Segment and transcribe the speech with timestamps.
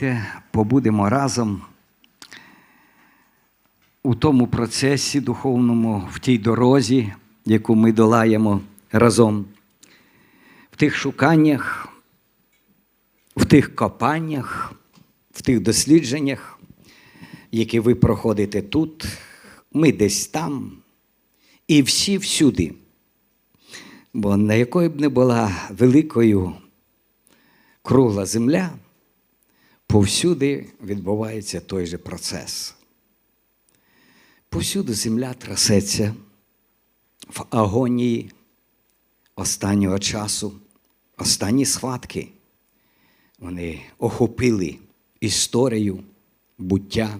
[0.00, 1.62] давайте побудемо разом
[4.02, 7.12] у тому процесі духовному, в тій дорозі,
[7.44, 8.60] яку ми долаємо
[8.92, 9.44] разом,
[10.70, 11.88] в тих шуканнях,
[13.36, 14.72] в тих копаннях,
[15.32, 16.58] в тих дослідженнях,
[17.52, 19.06] які ви проходите тут,
[19.72, 20.72] ми десь там,
[21.68, 22.74] і всі всюди.
[24.14, 26.52] Бо на якої б не була великою
[27.82, 28.70] кругла земля,
[29.86, 32.74] повсюди відбувається той же процес.
[34.48, 36.14] Повсюди земля трасеться
[37.28, 38.30] в агонії
[39.34, 40.52] останнього часу,
[41.16, 42.28] останні схватки.
[43.38, 44.78] Вони охопили
[45.20, 46.04] історію,
[46.58, 47.18] буття,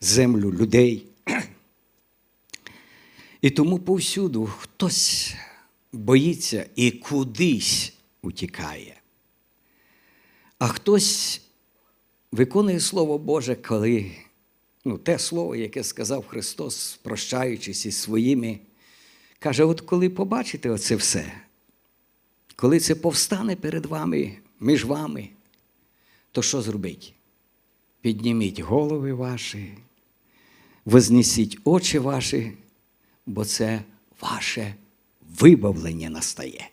[0.00, 1.06] землю людей.
[3.40, 5.34] І тому повсюду хтось
[5.92, 9.00] боїться і кудись утікає.
[10.58, 11.43] А хтось
[12.34, 14.10] виконує Слово Боже, коли
[14.84, 18.58] ну, те слово, яке сказав Христос, прощаючись із своїми,
[19.38, 21.32] каже: от коли побачите оце все,
[22.56, 25.28] коли це повстане перед вами, між вами,
[26.32, 27.14] то що зробіть?
[28.00, 29.74] Підніміть голови ваші,
[30.84, 32.52] вознесіть очі ваші,
[33.26, 33.82] бо це
[34.20, 34.74] ваше
[35.38, 36.70] вибавлення настає.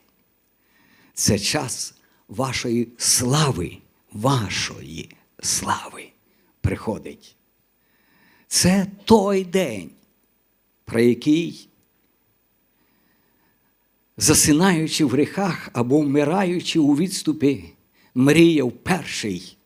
[1.14, 1.94] Це час
[2.28, 3.78] вашої слави,
[4.12, 5.10] вашої
[5.42, 6.12] слави
[6.62, 7.36] приходить.
[8.48, 9.90] Це той день,
[10.86, 11.70] про який,
[14.18, 17.74] засинаючи в гріхах або вмираючи у відступі,
[18.16, 19.58] мріяв перший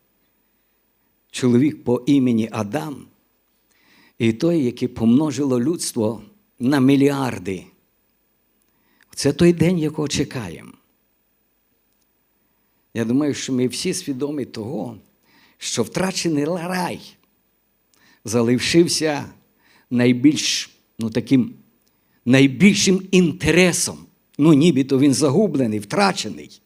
[1.31, 3.08] чоловік по імені Адам,
[4.18, 6.22] і той, який помножило людство
[6.59, 7.66] на мільярди.
[9.16, 10.72] Це той день, якого чекаємо.
[12.94, 14.98] Я думаю, що ми всі свідомі того,
[15.58, 17.00] що втрачений рай
[18.25, 19.25] залишився
[19.90, 20.69] найбільш
[21.00, 21.53] ну, таким
[22.25, 23.97] найбільшим інтересом.
[24.38, 26.62] Ну, нібито він загублений, втрачений.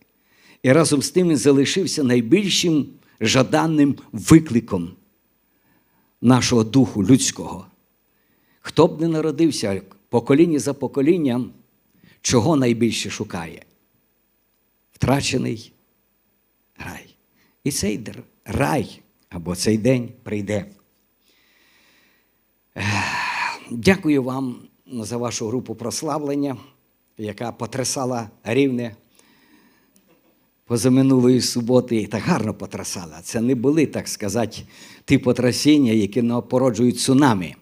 [0.63, 2.87] І разом з тим він залишився найбільшим
[3.21, 4.91] жаданним викликом
[6.21, 7.65] нашого духу людського.
[8.61, 11.51] Хто б не народився покоління за поколінням,
[12.21, 13.65] чого найбільше шукає?
[14.91, 15.71] Втрачений
[16.77, 17.15] рай.
[17.63, 18.05] І цей
[18.45, 20.65] рай або цей день прийде.
[23.71, 24.55] Дякую вам
[24.87, 26.57] за вашу групу прославлення,
[27.17, 28.95] яка потрясала рівне
[30.65, 32.07] позаминулої суботи.
[32.07, 33.19] Так гарно потрясала.
[33.23, 34.57] Це не були, так сказати,
[35.05, 37.55] ті потрясіння, які породжують цунамі.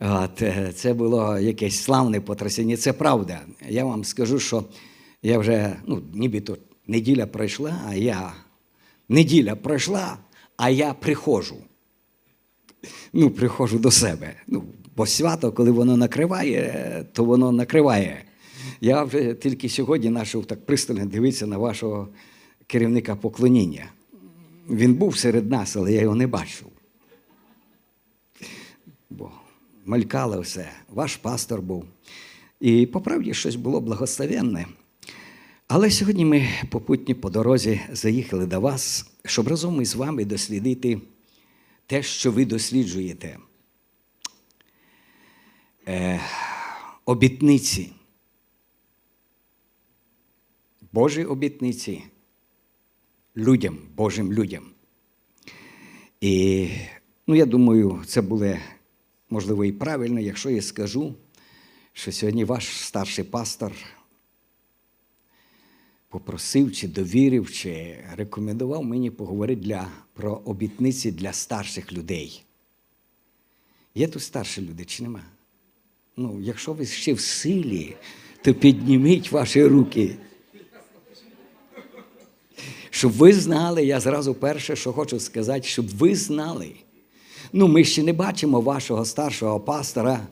[0.00, 0.42] От,
[0.74, 2.76] Це було якесь славне потрясіння.
[2.76, 3.40] Це правда.
[3.68, 4.64] Я вам скажу, що
[5.22, 8.32] я вже, ну, нібито неділя пройшла, а я
[9.08, 10.18] неділя пройшла,
[10.56, 11.56] а я приходжу.
[13.12, 14.34] Ну, приходжу до себе.
[14.46, 14.64] Ну,
[14.96, 18.24] Бо свято, коли воно накриває, то воно накриває.
[18.80, 22.08] Я вже тільки сьогодні почав так пристально дивитися на вашого
[22.66, 23.86] керівника поклоніння.
[24.70, 26.66] Він був серед нас, але я його не бачив.
[29.10, 29.30] Бо
[29.84, 31.84] малькало все, ваш пастор був.
[32.60, 34.66] І по правді щось було благословенне.
[35.68, 41.00] Але сьогодні ми попутні по дорозі заїхали до вас, щоб разом із вами дослідити
[41.86, 43.38] те, що ви досліджуєте.
[45.88, 46.20] Е,
[47.04, 47.92] Обітниці.
[50.92, 52.02] Божі обітниці
[53.36, 54.66] людям, Божим людям.
[56.20, 56.68] І
[57.26, 58.62] ну, я думаю, це буде
[59.30, 61.14] можливо і правильно, якщо я скажу,
[61.92, 63.72] що сьогодні ваш старший пастор
[66.18, 72.42] попросив, чи довірив, чи рекомендував мені поговорити для, про обітниці для старших людей.
[73.94, 75.20] Є тут старші люди, чи нема?
[76.16, 77.96] Ну, якщо ви ще в силі,
[78.42, 80.16] то підніміть ваші руки.
[82.90, 86.72] Щоб ви знали, я зразу перше, що хочу сказати, щоб ви знали.
[87.52, 90.26] Ну, ми ще не бачимо вашого старшого пастора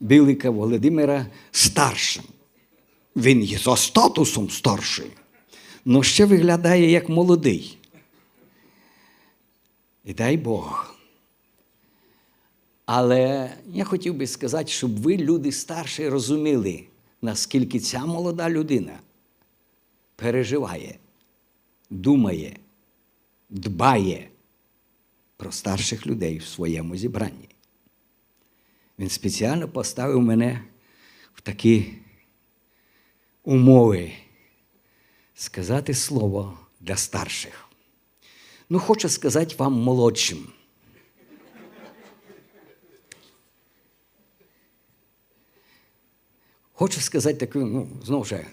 [0.00, 2.24] Білика Володимира старшим.
[3.16, 5.10] Він є за статусом старший,
[5.86, 7.78] але ще виглядає як молодий.
[10.04, 10.96] І дай Бог.
[12.86, 16.84] Але я хотів би сказати, щоб ви, люди старші, розуміли,
[17.22, 18.98] наскільки ця молода людина
[20.16, 20.98] переживає,
[21.90, 22.56] думає,
[23.50, 24.28] дбає
[25.36, 27.48] про старших людей в своєму зібранні.
[28.98, 30.64] Він спеціально поставив мене
[31.34, 31.92] в такі
[33.44, 34.12] умови
[35.42, 37.68] сказати слово для старших.
[38.68, 40.46] Ну, хочу сказати вам молодшим.
[46.72, 48.46] Хочу сказати таку, ну, знову ж,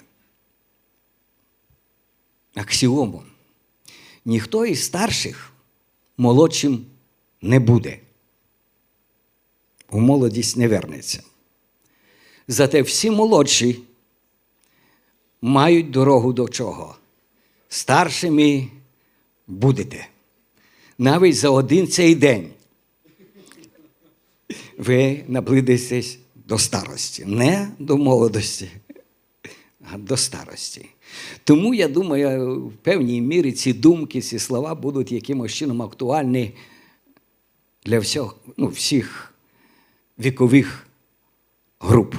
[2.56, 3.24] аксіому.
[4.26, 5.52] Ніхто із старших
[6.18, 6.86] молодшим
[7.42, 8.00] не буде.
[9.90, 11.24] У молодість не вернеться.
[12.48, 13.89] Зате всі молодші
[15.42, 16.96] мають дорогу до чого?
[17.70, 18.68] Старшими
[19.48, 20.08] будете.
[20.98, 22.50] Навіть за один цей день
[24.78, 28.70] ви наблизитесь до старості, не до молодості,
[29.92, 30.86] а до старості.
[31.44, 36.54] Тому я думаю, в певній мірі ці думки, ці слова будуть якимось чином актуальні
[37.86, 39.34] для всіх, ну, всіх
[40.20, 40.88] вікових
[41.80, 42.16] груп.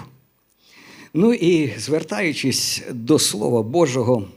[1.14, 4.28] Ну і звертаючись до Слова Божого,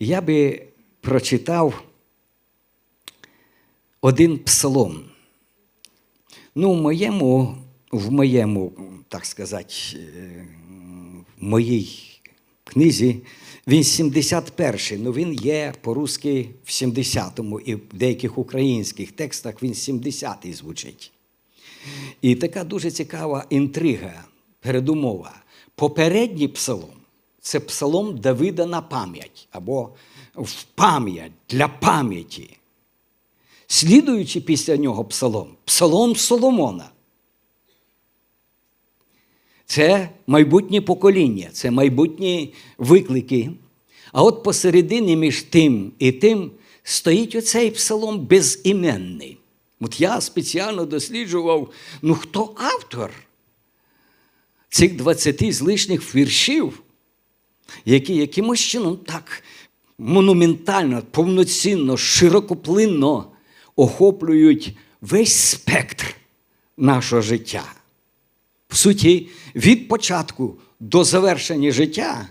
[0.00, 0.62] я би
[1.00, 1.82] прочитав
[4.00, 5.04] один псалом.
[6.54, 7.56] Ну, в моєму,
[7.92, 8.72] в моєму,
[9.08, 10.46] так сказати, е,
[11.40, 11.88] в моїй
[12.64, 13.16] книзі
[13.66, 20.52] він 71-й, ну він є по-русски в 70-му, і в деяких українських текстах він 70-й
[20.52, 21.12] звучить.
[22.22, 24.24] І така дуже цікава інтрига,
[24.60, 25.45] передумова.
[25.76, 26.96] Попередній псалом
[27.40, 29.90] це псалом Давида на пам'ять або
[30.34, 32.56] в пам'ять для пам'яті.
[33.66, 36.90] Слідуючи після нього псалом, псалом Соломона.
[39.66, 43.50] Це майбутнє покоління, це майбутні виклики.
[44.12, 46.50] А от посередині між тим і тим
[46.82, 49.38] стоїть оцей псалом безіменний.
[49.80, 51.70] От я спеціально досліджував,
[52.02, 53.10] ну хто автор
[54.68, 56.82] цих 20 з лишніх віршів,
[57.84, 59.42] які якимось чином так
[59.98, 63.30] монументально, повноцінно, широкоплинно
[63.76, 66.14] охоплюють весь спектр
[66.76, 67.64] нашого життя.
[68.68, 72.28] В суті, від початку до завершення життя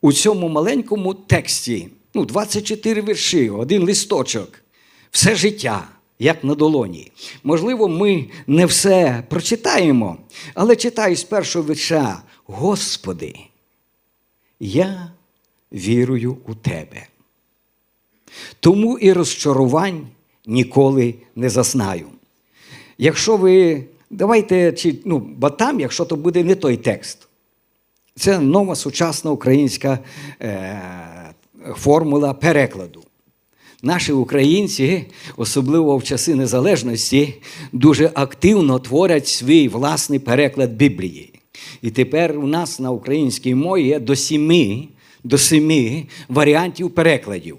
[0.00, 4.62] у цьому маленькому тексті, ну, 24 вірші, один листочок,
[5.10, 5.88] все життя,
[6.20, 7.12] як на долоні.
[7.44, 10.16] Можливо, ми не все прочитаємо,
[10.54, 13.34] але читаю з першого вірша: Господи,
[14.60, 15.10] я
[15.72, 17.06] вірую у Тебе.
[18.60, 20.06] Тому і розчарувань
[20.46, 22.06] ніколи не зазнаю.
[22.98, 27.28] Якщо ви давайте, чи, ну, бо там, якщо то буде не той текст,
[28.16, 29.98] це нова сучасна українська
[30.42, 31.34] е,
[31.76, 33.04] формула перекладу.
[33.82, 35.04] Наші українці,
[35.36, 37.34] особливо в часи незалежності,
[37.72, 41.32] дуже активно творять свій власний переклад Біблії.
[41.82, 44.88] І тепер у нас на українській мові є до сіми,
[45.24, 47.58] до семи варіантів перекладів.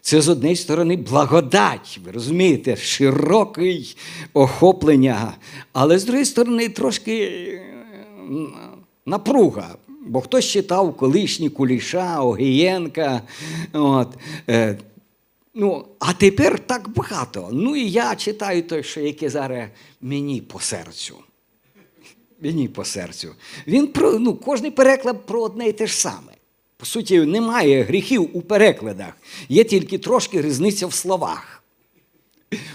[0.00, 3.96] Це з однієї сторони благодать, ви розумієте, широкий
[4.32, 5.32] охоплення,
[5.72, 7.62] але з другої сторони трошки е,
[9.06, 9.76] напруга.
[10.06, 13.22] Бо хтось читав колишні Куліша, Огієнка.
[13.72, 14.08] От,
[14.48, 14.78] е,
[15.54, 17.48] ну, А тепер так багато.
[17.52, 19.68] Ну і я читаю те, що яке зараз
[20.00, 21.16] мені по серцю.
[22.40, 23.34] Мені по серцю.
[23.66, 26.32] Він про ну, кожний переклад про одне і те ж саме.
[26.76, 29.12] По суті, немає гріхів у перекладах,
[29.48, 31.59] є тільки трошки різниця в словах,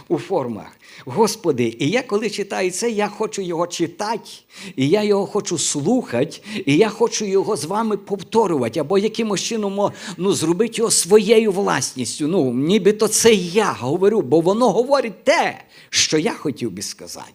[0.08, 0.77] у формах.
[1.05, 4.29] Господи, і я коли читаю це, я хочу його читати,
[4.75, 9.91] і я його хочу слухати, і я хочу його з вами повторювати, або якимось чином
[10.17, 12.27] ну, зробити його своєю власністю.
[12.27, 17.34] Ну, нібито це я говорю, бо воно говорить те, що я хотів би сказати.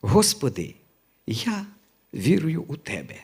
[0.00, 0.74] Господи,
[1.26, 1.66] я
[2.14, 3.16] вірую у Тебе.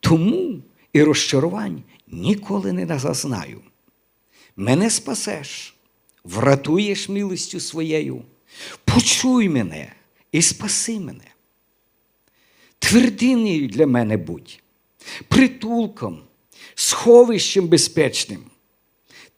[0.00, 0.62] Тому
[0.92, 3.60] і розчарувань ніколи не зазнаю.
[4.56, 5.77] Мене спасеш,
[6.28, 8.22] врятуєш милостю своєю,
[8.84, 9.92] почуй мене
[10.32, 11.24] і спаси мене.
[12.78, 14.62] Твердиною для мене будь,
[15.28, 16.22] притулком,
[16.74, 18.44] сховищем безпечним.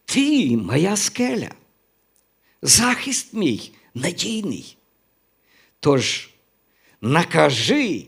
[0.04, 1.50] Ти моя скеля,
[2.62, 4.76] захист мій надійний.
[5.80, 6.30] Тож
[7.00, 8.06] накажи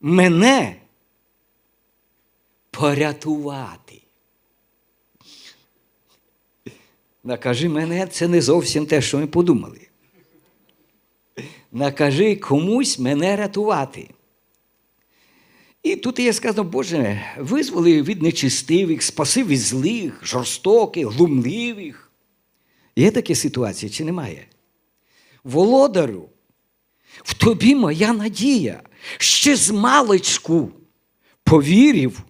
[0.00, 0.76] мене
[2.70, 3.85] порятувати.
[7.26, 9.80] Накажи мене, це не зовсім те, що ми подумали.
[11.72, 14.10] Накажи комусь мене рятувати.
[15.82, 22.10] І тут є сказано, Боже, визволи від нечистивих, спаси від злих, жорстоких, глумливих.
[22.96, 24.46] Є такі ситуації чи немає?
[25.44, 26.28] Володарю,
[27.22, 28.82] в тобі моя надія,
[29.18, 30.70] ще з маличку
[31.44, 32.22] повірив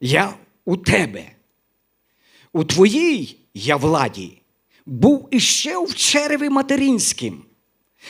[0.00, 0.34] я
[0.64, 1.30] у тебе.
[2.52, 4.42] У твоїй я владі,
[4.86, 7.44] був іще в череві материнським,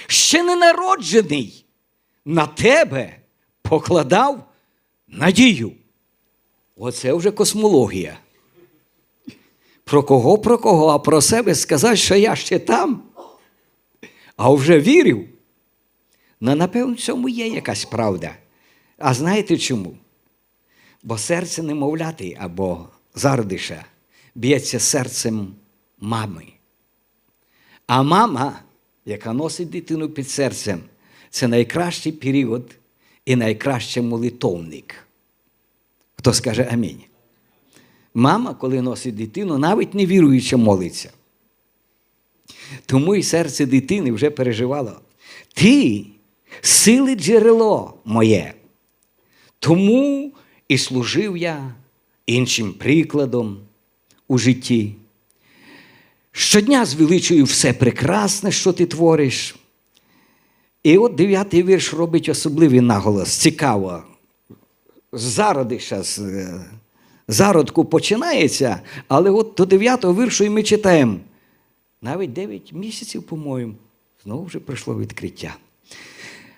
[0.06, 1.64] ще не народжений,
[2.24, 3.16] на тебе
[3.62, 4.48] покладав
[5.08, 5.72] надію.
[6.76, 8.18] Оце вже космологія.
[9.84, 13.02] Про кого, про кого, а про себе сказати, що я ще там,
[14.36, 15.28] а вже вірив.
[16.40, 18.36] Ну, напевно, в цьому є якась правда.
[18.98, 19.96] А знаєте чому?
[21.02, 23.84] Бо серце немовляти або зародиша
[24.34, 25.54] б'ється серцем
[26.00, 26.44] мами.
[27.86, 28.60] А мама,
[29.04, 30.80] яка носить дитину під серцем,
[31.30, 32.76] це найкращий період
[33.26, 34.94] і найкращий молитовник.
[36.16, 37.00] Хто скаже амінь?
[38.14, 41.12] Мама, коли носить дитину, навіть не віруючи, молиться.
[42.86, 45.00] Тому і серце дитини вже переживало.
[45.54, 46.06] Ти
[46.60, 48.54] сили джерело моє.
[49.58, 50.32] Тому
[50.68, 51.74] і служив я
[52.26, 53.60] іншим прикладом
[54.34, 54.92] у житті.
[56.32, 59.56] Щодня звеличую все прекрасне, що ти твориш.
[60.82, 63.36] І от дев'ятий вірш робить особливий наголос.
[63.36, 64.02] Цікаво.
[65.12, 66.64] З зародиша, з е,
[67.28, 71.16] зародку починається, але от до дев'ятого віршу і ми читаємо.
[72.02, 73.74] Навіть дев'ять місяців, по-моєму,
[74.24, 75.56] знову вже прийшло відкриття.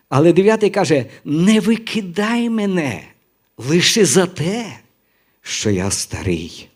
[0.09, 3.03] Але дев'ятий каже: не викидай мене
[3.57, 4.77] лише за те,
[5.43, 6.69] що я старий.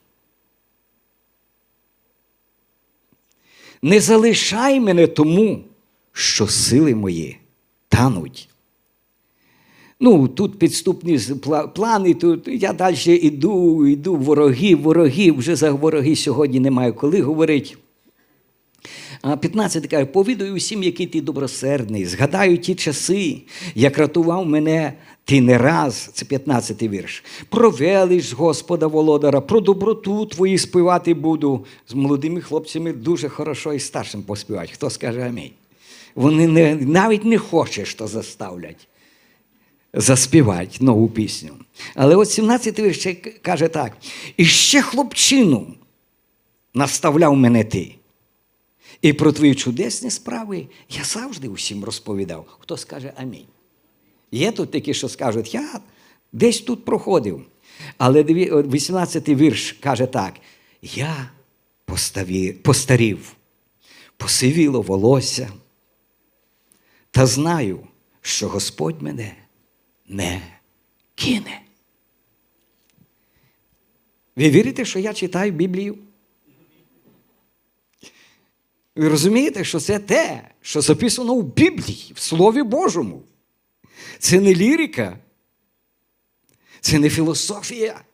[3.83, 5.65] Не залишай мене тому,
[6.13, 7.37] що сили мої
[7.89, 8.49] тануть.
[10.01, 11.19] Ну, тут підступні
[11.75, 17.77] плани, тут я далі йду, йду, ворогів, ворогів, вже за вороги сьогодні немає коли говорити.
[19.23, 23.37] А 15 каже, повідаю усім, який ти добросердний, згадаю ті часи,
[23.75, 24.93] як рятував мене
[25.31, 27.25] ти не раз, це 15-й вірш.
[27.49, 31.65] Про велич Господа Володара, про доброту твої співати буду.
[31.89, 34.73] З молодими хлопцями дуже хорошо і старшим поспівати.
[34.75, 35.51] Хто скаже амінь?
[36.15, 38.89] Вони не, навіть не хочуть, що заставлять
[39.95, 41.51] заспівати нову пісню.
[41.95, 43.07] Але от 17-й вірш
[43.43, 43.93] каже так:
[44.37, 45.67] і ще хлопчину
[46.75, 47.95] наставляв мене ти.
[49.03, 52.47] І про твої чудесні справи я завжди усім розповідав.
[52.61, 53.47] Хто скаже амінь.
[54.33, 55.81] Є тут такі, що скажуть, я
[56.33, 57.47] десь тут проходив.
[57.99, 60.35] Але 18-й вірш каже так:
[60.83, 61.31] я
[62.63, 63.37] постарів,
[64.17, 65.53] посивіло волосся,
[67.11, 67.81] та знаю,
[68.21, 69.37] що Господь мене
[70.09, 70.43] не
[71.15, 71.63] кине.
[74.37, 75.99] Ви вірите, що я читаю Біблію?
[78.97, 83.23] Ви розумієте, що це те, що записано в Біблії, в Слові Божому.
[84.19, 85.19] Це не лірика,
[86.81, 88.05] це не філософія,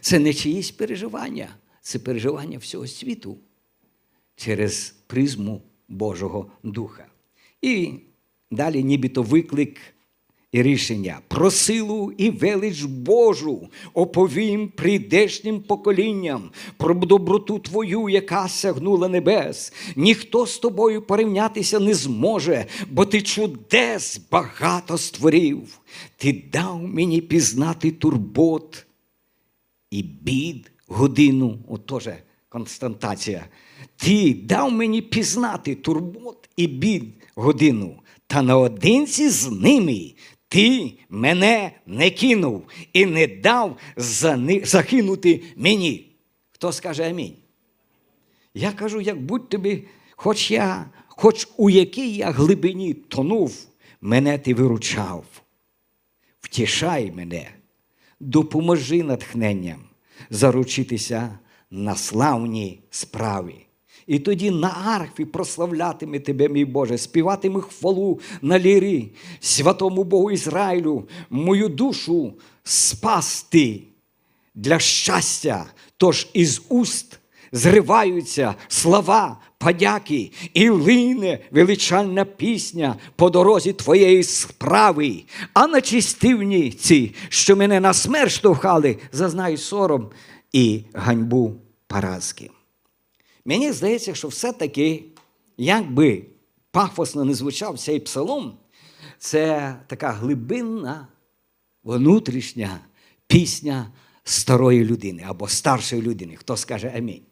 [0.00, 1.48] це не чиїсь переживання,
[1.80, 3.38] це переживання всього світу
[4.36, 7.06] через призму Божого Духа.
[7.62, 7.92] І
[8.50, 9.80] далі нібито виклик
[10.52, 19.08] і рішення про силу і велич Божу оповім прийдешнім поколінням, про доброту Твою, яка сягнула
[19.08, 19.72] небес.
[19.96, 25.78] Ніхто з тобою порівнятися не зможе, бо ти чудес багато створив.
[26.16, 28.86] Ти дав мені пізнати турбот
[29.90, 31.58] і бід годину.
[31.68, 32.08] От теж
[32.48, 33.46] константація.
[33.96, 37.04] Ти дав мені пізнати турбот і бід
[37.34, 40.12] годину, та наодинці з ними
[40.50, 43.76] ти мене не кинув і не дав
[44.62, 46.10] загинути мені.
[46.52, 47.36] Хто скаже амінь?
[48.54, 49.84] Я кажу, як будь тобі,
[50.16, 53.66] хоч я, хоч у якій я глибині тонув,
[54.00, 55.24] мене ти виручав.
[56.40, 57.50] Втішай мене,
[58.20, 59.80] допоможи натхненням
[60.30, 61.38] заручитися
[61.70, 63.54] на славні справи.
[64.10, 71.08] І тоді на арфі прославлятиме тебе, мій Боже, співатиме хвалу на лірі, святому Богу Ізраїлю,
[71.30, 72.32] мою душу
[72.64, 73.82] спасти
[74.54, 77.18] для щастя, тож із уст
[77.52, 85.22] зриваються слова подяки і лине величальна пісня по дорозі твоєї справи.
[85.52, 90.10] А на чистивні ці, що мене на смерть штовхали, зазнаю сором
[90.52, 91.54] і ганьбу
[91.86, 92.50] поразки.
[93.50, 95.04] Мені здається, що все-таки,
[95.58, 96.24] як би
[96.70, 98.58] пафосно не звучав цей псалом,
[99.18, 101.08] це така глибинна,
[101.84, 102.80] внутрішня
[103.26, 103.90] пісня
[104.24, 106.36] старої людини або старшої людини.
[106.36, 107.22] Хто скаже амінь.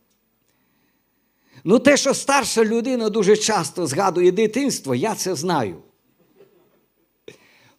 [1.64, 5.82] Ну, те, що старша людина дуже часто згадує дитинство, я це знаю.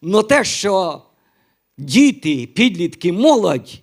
[0.02, 1.02] Но те, що
[1.78, 3.80] діти, підлітки, молодь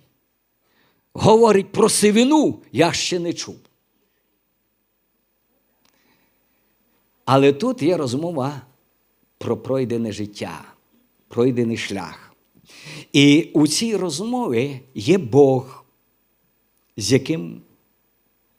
[1.12, 3.56] говорять про сивину, я ще не чув.
[7.30, 8.62] Але тут є розмова
[9.38, 10.64] про пройдене життя,
[11.28, 12.32] пройдений шлях.
[13.12, 15.84] І у цій розмові є Бог,
[16.96, 17.60] з яким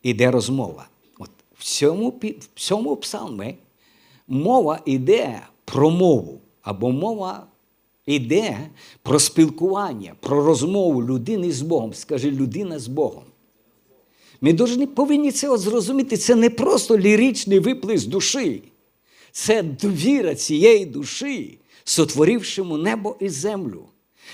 [0.03, 0.87] іде розмова.
[1.19, 2.09] От в цьому,
[2.55, 3.55] в цьому псалмі
[4.27, 7.47] мова йде про мову, або мова
[8.05, 8.69] йде
[9.01, 11.93] про спілкування, про розмову людини з Богом.
[11.93, 13.23] Скажи, людина з Богом.
[14.41, 14.53] Ми
[14.95, 16.17] повинні це зрозуміти.
[16.17, 18.63] Це не просто ліричний виплеск душі.
[19.31, 23.85] Це довіра цієї душі, сотворившому небо і землю.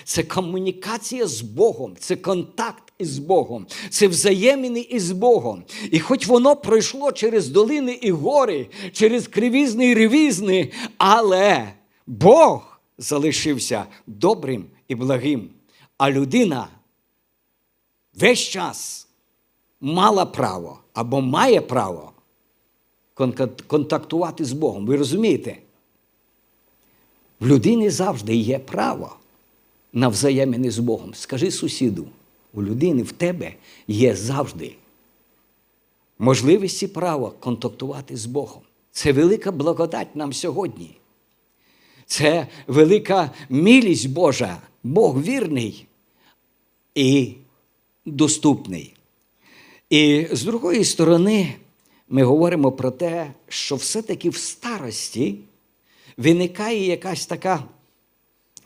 [0.04, 5.64] Це комунікація з Богом, це контакт із Богом, це взаємини із Богом.
[5.92, 11.74] І хоч воно пройшло через долини і гори, через кривізни і ревізни, але
[12.08, 15.50] Бог залишився добрим і благим.
[15.98, 16.68] А людина
[18.14, 19.05] весь час
[19.82, 22.12] мала право або має право
[23.68, 24.86] контактувати з Богом.
[24.86, 25.58] Ви розумієте?
[27.40, 29.16] В людини завжди є право
[29.94, 31.14] на взаємини з Богом.
[31.14, 32.08] Скажи сусіду,
[32.54, 33.54] у людини в тебе
[33.88, 34.76] є завжди
[36.20, 38.62] можливість і право контактувати з Богом.
[38.92, 40.98] Це велика благодать нам сьогодні.
[42.06, 45.88] Це велика милість Божа, Бог вірний
[46.96, 47.34] і
[48.06, 48.94] доступний.
[49.96, 51.56] І з другої сторони,
[52.10, 55.36] ми говоримо про те, що все-таки в старості
[56.18, 57.64] виникає якась така,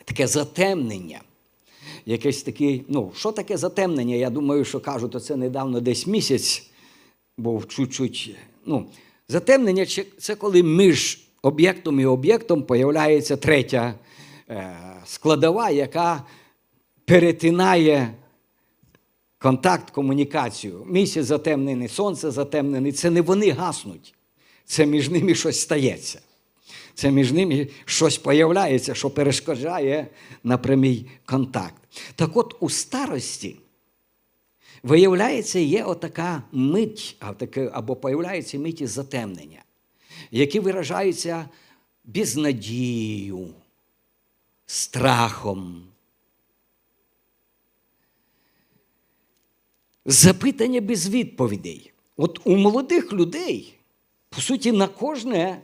[0.05, 1.21] таке затемнення.
[2.05, 4.15] Якесь таке, ну, що таке затемнення?
[4.15, 6.69] Я думаю, що кажуть, то це недавно десь місяць
[7.37, 8.35] був чуть-чуть.
[8.65, 8.85] Ну,
[9.27, 9.85] затемнення
[10.19, 13.93] це- коли між об'єктом і об'єктом появляється третя
[14.49, 16.23] е, складова, яка
[17.05, 18.13] перетинає
[19.39, 20.85] контакт, комунікацію.
[20.89, 22.91] Місяць затемнений, сонце затемнене.
[22.91, 24.13] Це не вони гаснуть.
[24.65, 26.19] Це між ними щось стається.
[26.93, 30.07] Це між ними щось появляється, що перешкоджає
[30.43, 31.83] на прямий контакт.
[32.15, 33.55] Так от у старості
[34.83, 37.17] виявляється, є отака мить,
[37.71, 39.63] або появляється миті затемнення,
[40.31, 41.49] які виражаються
[42.03, 43.47] безнадією,
[44.65, 45.88] страхом,
[50.05, 51.91] запитання без відповідей.
[52.17, 53.73] От у молодих людей,
[54.29, 55.61] по суті, на кожне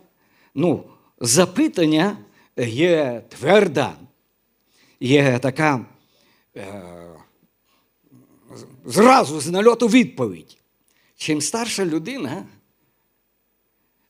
[0.54, 0.84] ну,
[1.20, 2.18] запитання
[2.58, 3.96] є тверда,
[5.00, 5.86] є така
[6.56, 6.84] е,
[8.86, 10.58] зразу з нальоту відповідь.
[11.16, 12.46] Чим старша людина,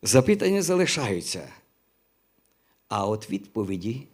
[0.02, 1.48] запитання залишаються,
[2.88, 4.08] а от відповіді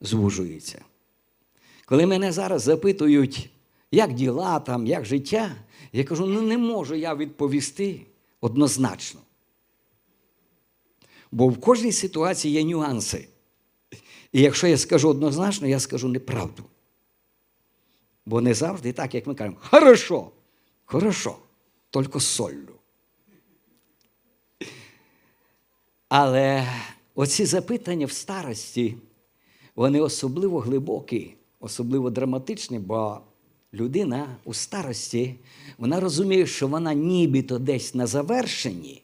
[0.00, 0.84] звужуються.
[1.84, 3.50] Коли мене зараз запитують,
[3.94, 5.56] як діла там, як життя,
[5.92, 8.00] я кажу, ну не можу я відповісти
[8.40, 9.20] однозначно.
[11.32, 13.28] Бо в кожній ситуації є нюанси.
[14.32, 16.64] І якщо я скажу однозначно, я скажу неправду.
[18.26, 20.30] Бо не завжди так, як ми кажемо, хорошо,
[20.84, 21.36] хорошо,
[21.90, 22.74] тільки солью.
[26.08, 26.68] Але
[27.14, 28.96] оці запитання в старості,
[29.74, 33.20] вони особливо глибокі, особливо драматичні, бо
[33.74, 35.34] людина у старості,
[35.78, 39.02] вона розуміє, що вона нібито десь на завершенні,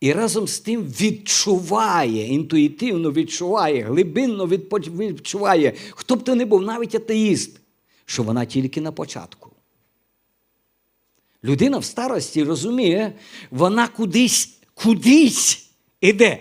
[0.00, 6.94] і разом з тим відчуває, інтуїтивно відчуває, глибинно відчуває, хто б то не був, навіть
[6.94, 7.60] атеїст,
[8.04, 9.50] що вона тільки на початку.
[11.44, 13.12] Людина в старості розуміє,
[13.50, 15.70] вона кудись, кудись
[16.00, 16.40] іде.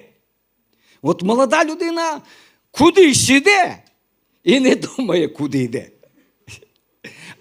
[1.01, 2.21] От молода людина
[2.71, 3.83] кудись іде
[4.43, 5.89] і не думає, куди йде.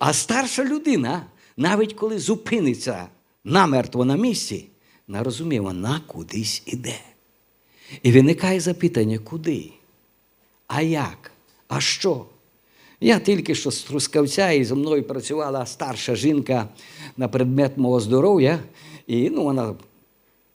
[0.04, 3.06] А старша людина, навіть коли зупиниться
[3.44, 4.66] намертво на місці,
[5.08, 6.98] вона розуміє, вона кудись іде.
[8.02, 9.70] І виникає запитання, куди?
[10.66, 11.30] А як?
[11.68, 12.26] А що?
[13.00, 16.68] Я тільки що з Трускавця і зі мною працювала старша жінка
[17.16, 18.58] на предмет мого здоров'я,
[19.06, 19.74] і ну, вона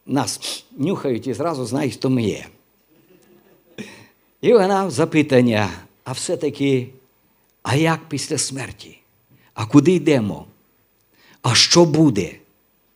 [0.05, 2.45] нас нюхають і зразу знають, хто ми є.
[4.41, 5.69] І вона запитання,
[6.03, 6.89] а все-таки,
[7.63, 8.96] а як після смерті?
[9.57, 10.45] А куди йдемо?
[11.41, 12.35] А що буде?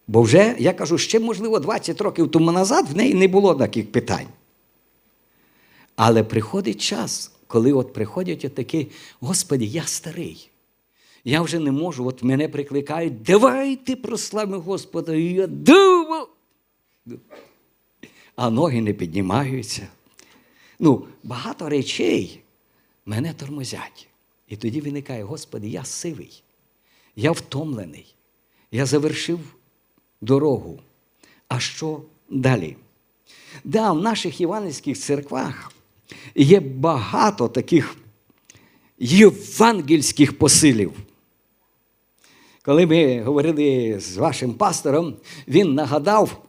[0.08, 3.91] Бо вже, я кажу, ще, можливо, 20 років тому назад в неї не було таких
[3.91, 4.28] питань.
[5.95, 8.88] Але приходить час, коли от приходять отакі,
[9.19, 10.50] Господи, я старий.
[11.24, 15.15] Я вже не можу, от мене прикликають, давайте прославимо Господа.
[15.15, 16.30] І я думав.
[18.36, 19.88] А ноги не піднімаються.
[20.80, 22.41] Ну, багато речей
[23.06, 24.08] мене тормозять.
[24.47, 26.43] І тоді виникає, Господи, я сивий,
[27.15, 28.15] я втомлений,
[28.71, 29.39] я завершив
[30.21, 30.80] дорогу.
[31.47, 32.78] А що далі?
[33.63, 35.71] Да, в наших євангельських церквах
[36.36, 37.95] є багато таких
[39.00, 40.93] євангельських посилів.
[42.63, 45.15] Коли ми говорили з вашим пастором,
[45.47, 46.41] він нагадав,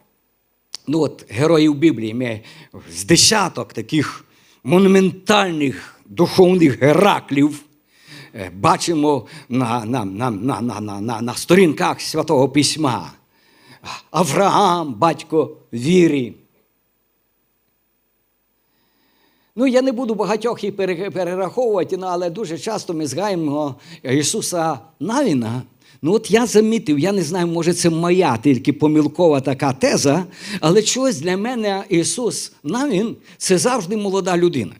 [0.87, 2.41] ну от героїв Біблії, ми
[2.91, 4.25] з десяток таких
[4.63, 7.59] монументальних духовних Гераклів
[8.55, 13.11] бачимо на, на, на, на, на, на, на, сторінках Святого Письма.
[14.11, 16.33] Авраам, батько віри.
[19.55, 25.61] Ну, я не буду багатьох їх перераховувати, ну, але дуже часто ми згаємо Ісуса Навіна.
[26.01, 30.25] Ну, от я замітив, я не знаю, може, це моя тільки помилкова така теза,
[30.59, 34.75] але чогось для мене Ісус Навін це завжди молода людина.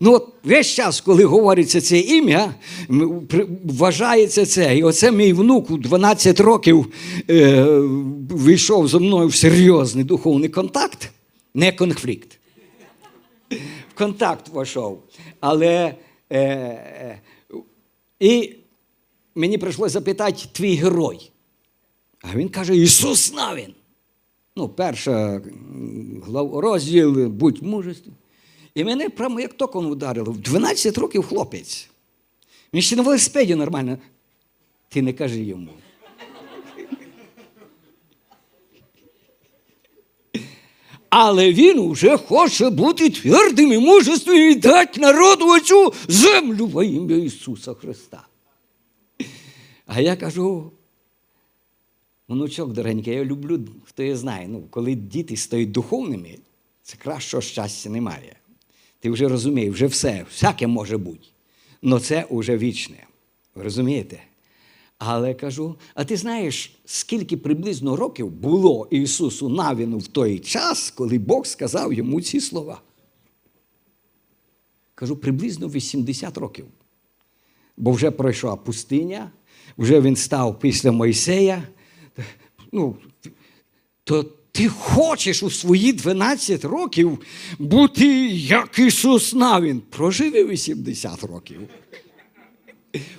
[0.00, 2.54] Ну, от весь час, коли говориться це ім'я,
[3.64, 4.78] вважається це.
[4.78, 6.86] І оце мій внук у 12 років
[7.30, 7.64] е,
[8.30, 11.10] вийшов зі мною в серйозний духовний контакт,
[11.54, 12.38] не конфлікт
[13.94, 15.02] в контакт війшов.
[15.40, 15.94] Але
[16.30, 17.20] е, е,
[18.20, 18.56] і
[19.34, 21.30] мені прийшлося запитати твій герой.
[22.22, 23.74] А він каже: Ісус Навін.
[24.56, 25.42] Ну, перша
[26.52, 28.17] розділ, будь мужественний.
[28.78, 30.32] І мене прямо як током ударило.
[30.32, 31.88] В 12 років хлопець.
[32.74, 33.98] Він ще на велосипеді нормально.
[34.88, 35.70] Ти не кажи йому.
[41.08, 47.16] Але він уже хоче бути твердим і мужественним і дати народу оцю землю во ім'я
[47.16, 48.26] Ісуса Христа.
[49.86, 50.72] А я кажу,
[52.28, 56.38] внучок дорогенький, я люблю, хто я знає, ну, коли діти стають духовними,
[56.82, 58.38] це кращого щастя немає.
[59.00, 61.26] Ти вже розумієш, вже все, всяке може бути.
[61.82, 63.06] Но це вже вічне.
[63.54, 64.22] Розумієте?
[64.98, 71.18] Але кажу, а ти знаєш, скільки приблизно років було Ісусу Навіну в той час, коли
[71.18, 72.80] Бог сказав йому ці слова?
[74.94, 76.66] Кажу, приблизно 80 років.
[77.76, 79.30] Бо вже пройшла пустиня,
[79.78, 81.62] вже він став після Мойсея.
[82.72, 82.96] Ну,
[84.04, 84.26] то
[84.58, 87.18] ти хочеш у свої 12 років
[87.58, 89.82] бути як Ісус Навін.
[89.90, 91.60] Проживи 80 років.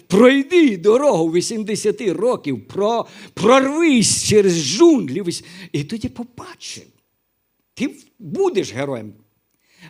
[0.08, 5.24] Пройди дорогу 80 років, про, прорвись через джунглі,
[5.72, 6.84] і тоді побачив.
[7.74, 9.14] Ти будеш героєм.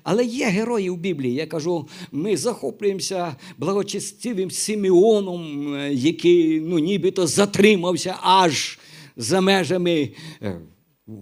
[0.03, 1.35] Але є герої в Біблії.
[1.35, 8.79] Я кажу, ми захоплюємося благочестивим Симеоном, е, який ну, нібито затримався аж
[9.17, 10.09] за межами
[10.41, 10.62] е,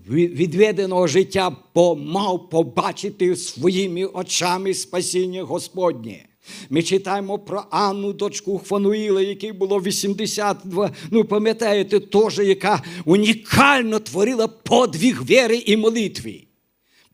[0.09, 1.55] відведеного життя,
[1.97, 6.25] мав побачити своїми очами спасіння Господнє.
[6.69, 14.47] Ми читаємо про Анну, дочку Фануїла, якій було 82, ну пам'ятаєте, теж, яка унікально творила
[14.47, 16.47] подвиг віри і молитви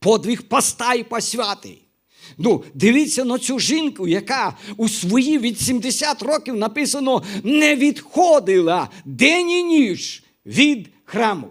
[0.04, 1.78] подвиг поста і посвяти.
[2.38, 9.64] Ну, дивіться на цю жінку, яка у свої 80 років написано не відходила день і
[9.64, 11.48] ніч від храму.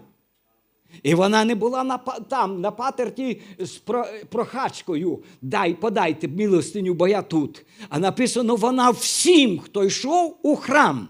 [1.03, 1.97] І вона не була на,
[2.29, 5.23] там, на патерті з про- прохачкою.
[5.41, 7.65] Дай, подайте милостиню, бо я тут.
[7.89, 11.07] А написано, вона всім, хто йшов у храм,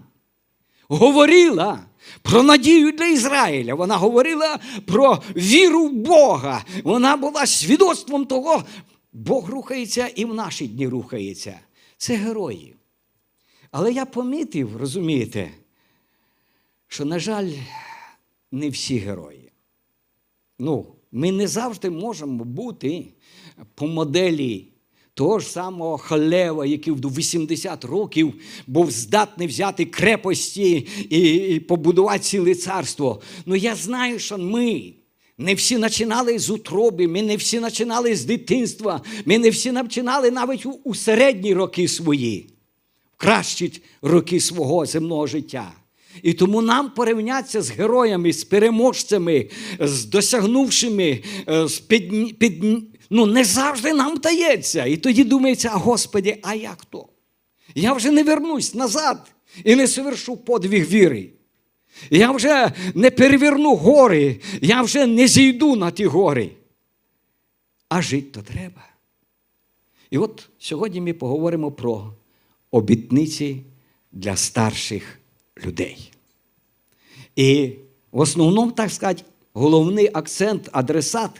[0.88, 1.78] говорила
[2.22, 3.74] про надію для Ізраїля.
[3.74, 6.64] Вона говорила про віру в Бога.
[6.84, 8.62] Вона була свідоцтвом того,
[9.12, 11.60] Бог рухається і в наші дні рухається.
[11.96, 12.74] Це герої.
[13.70, 15.50] Але я помітив, розумієте,
[16.88, 17.50] що, на жаль,
[18.52, 19.43] не всі герої.
[20.58, 23.06] Ну, ми не завжди можемо бути
[23.74, 24.68] по моделі
[25.14, 28.34] того ж самого Халева, який в 80 років
[28.66, 33.20] був здатний взяти крепості і, і побудувати ціле царство.
[33.46, 34.92] Ну я знаю, що ми.
[35.38, 40.30] Не всі починали з утроби, ми не всі починали з дитинства, ми не всі починали
[40.30, 42.46] навіть у, середні роки свої,
[43.12, 45.72] в кращі роки свого земного життя.
[46.22, 49.48] І тому нам порівнятися з героями, з переможцями,
[49.80, 52.64] з досягнувшими, е, з під, під,
[53.10, 54.84] ну, не завжди нам вдається.
[54.84, 57.08] І тоді думається, а Господі, а я хто?
[57.74, 59.32] Я вже не вернусь назад
[59.64, 61.30] і не совершу подвиг віри.
[62.10, 66.50] Я вже не переверну гори, я вже не зійду на ті гори.
[67.88, 68.86] А жити то треба.
[70.10, 72.14] І от сьогодні ми поговоримо про
[72.70, 73.60] обітниці
[74.12, 75.18] для старших
[75.64, 76.12] людей.
[77.36, 77.70] І
[78.12, 81.30] в основному, так сказати, головний акцент, адресат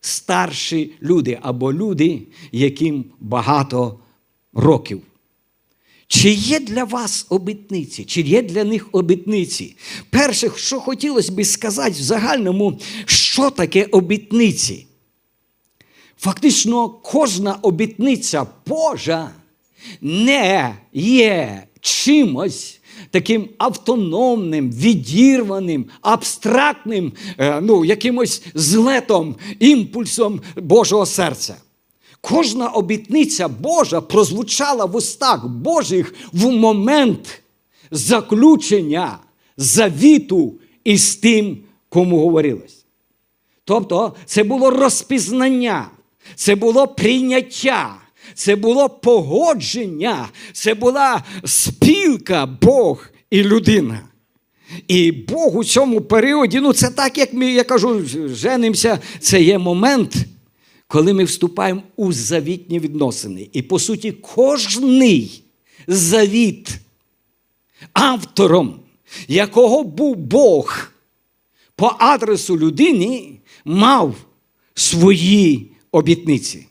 [0.00, 3.98] старші люди або люди, яким багато
[4.52, 5.02] років.
[6.06, 9.76] Чи є для вас обітниці, чи є для них обітниці?
[10.10, 14.86] Перше, що хотілося б сказати в загальному, що таке обітниці?
[16.18, 19.30] Фактично, кожна обітниця Божа
[20.00, 31.56] не є чимось таким автономним, відірваним, абстрактним, е, ну, якимось злетом, імпульсом Божого серця.
[32.20, 37.42] Кожна обітниця Божа прозвучала в устах Божих в момент
[37.90, 39.18] заключення
[39.56, 42.84] завіту із тим, кому говорилось.
[43.64, 45.88] Тобто, це було розпізнання,
[46.34, 48.01] це було прийняття,
[48.42, 54.00] це було погодження, це була спілка Бог і людина.
[54.88, 59.58] І Бог у цьому періоді, ну це так, як ми, я кажу, женимося, це є
[59.58, 60.16] момент,
[60.86, 63.48] коли ми вступаємо у завітні відносини.
[63.52, 65.44] І по суті, кожний
[65.86, 66.68] завіт,
[67.92, 68.80] автором
[69.28, 70.88] якого був Бог
[71.76, 73.32] по адресу людини,
[73.64, 74.14] мав
[74.74, 76.66] свої обітниці.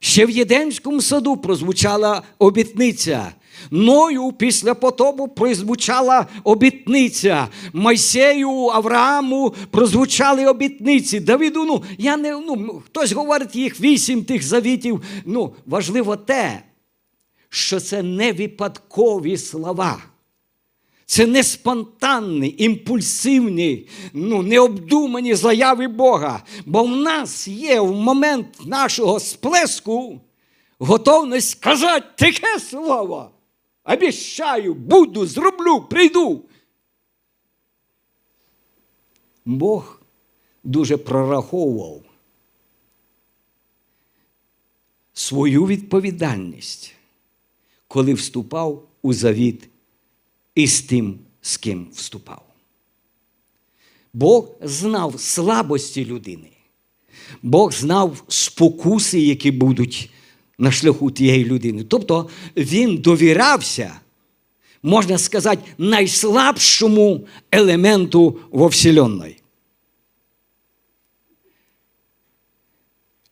[0.00, 3.32] Ще в Єдемському саду прозвучала обітниця.
[3.70, 7.48] Ною після потопу прозвучала обітниця.
[7.72, 11.20] Майсею, Аврааму прозвучали обітниці.
[11.20, 15.02] Давіду, ну, я не, ну, хтось говорить їх вісім тих завітів.
[15.24, 16.62] Ну, важливо те,
[17.48, 19.98] що це не випадкові слова.
[21.10, 26.44] Це не спонтанні, імпульсивні, ну, необдумані заяви Бога.
[26.66, 30.20] Бо в нас є в момент нашого сплеску
[30.78, 33.30] готовність сказати таке слово.
[33.84, 36.44] Обіщаю, буду, зроблю, прийду.
[39.44, 40.00] Бог
[40.64, 42.02] дуже прораховував
[45.12, 46.94] свою відповідальність,
[47.86, 49.68] коли вступав у завіт
[50.58, 52.42] із тим, з ким вступав.
[54.12, 56.50] Бог знав слабості людини.
[57.42, 60.10] Бог знав спокуси, які будуть
[60.58, 61.84] на шляху тієї людини.
[61.84, 64.00] Тобто він довірався,
[64.82, 69.42] можна сказати, найслабшому елементу во Вселенной.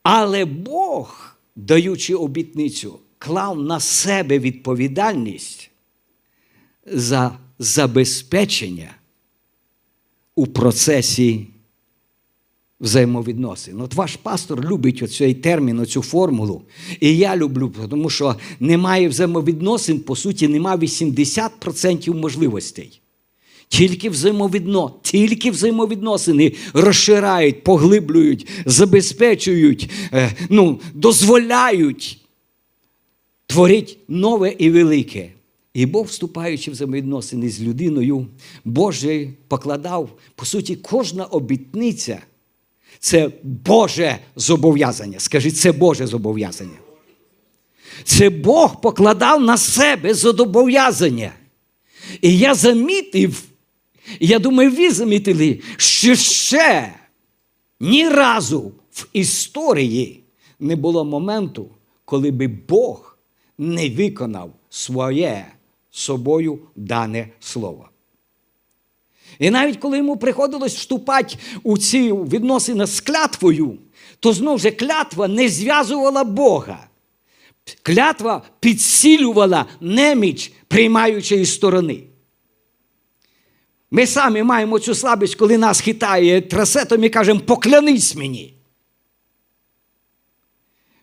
[0.03, 5.71] Але Бог, даючи обітницю, клав на себе відповідальність
[6.87, 8.95] за забезпечення
[10.35, 11.47] у процесі
[12.81, 13.81] взаємовідносин.
[13.81, 16.63] От ваш пастор любить оцей термін, оцю формулу.
[17.01, 23.01] І я люблю, тому що немає взаємовідносин, по суті, немає 80% можливостей.
[23.69, 32.21] Тільки взаємовідно, тільки взаємовідносини розширають, поглиблюють, забезпечують, е, ну, дозволяють
[33.47, 35.33] творити нове і велике.
[35.77, 38.27] І Бог, вступаючи в взаємовідносини з людиною,
[38.65, 42.19] Боже покладав, по суті, кожна обітниця
[42.99, 45.21] це Боже зобов'язання.
[45.21, 46.79] Скажіть, це Боже зобов'язання.
[48.05, 51.33] Це Бог покладав на себе зобов'язання.
[52.23, 53.43] І я замітив,
[54.21, 56.95] я думаю, ви замітили, що ще
[57.81, 60.25] ні разу в історії
[60.61, 61.69] не було моменту,
[62.05, 63.19] коли би Бог
[63.59, 65.47] не виконав своє
[65.97, 67.89] собою дане слово.
[69.39, 73.79] І навіть коли йому приходилось вступати у ці відносини з клятвою,
[74.21, 76.87] то знову ж клятва не зв'язувала Бога.
[77.83, 82.03] Клятва підсилювала неміч приймаючої сторони.
[83.91, 88.55] Ми самі маємо цю слабість, коли нас хитає трасе, ми кажемо, поклянись мені.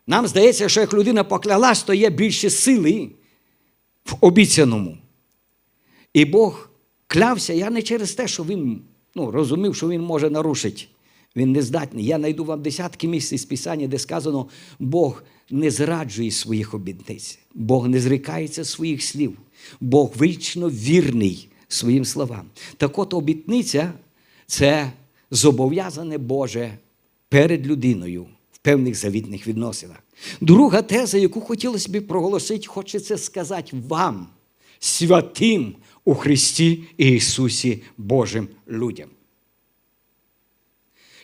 [0.07, 3.11] Нам здається, що як людина поклялась, то є більше сили
[4.05, 4.97] в обіцяному.
[6.13, 6.69] І Бог
[7.07, 8.81] клявся я не через те, що він
[9.15, 10.83] ну, розумів, що він може нарушити.
[11.35, 12.05] Він не здатний.
[12.05, 14.47] Я знайду вам десятки місць з Писання, де сказано,
[14.79, 19.37] Бог не зраджує своїх обітниць, Бог не зрікається своїх слів,
[19.81, 22.45] Бог вічно вірний своїм словам.
[22.77, 23.93] Так от обітниця
[24.45, 24.91] це
[25.31, 26.77] зобов'язане Боже
[27.29, 30.02] перед людиною в певних завітних відносинах.
[30.41, 34.27] Друга теза, яку хотілося б проголосити, хочеться сказати вам,
[34.79, 39.09] святим у Христі Ісусі Божим людям.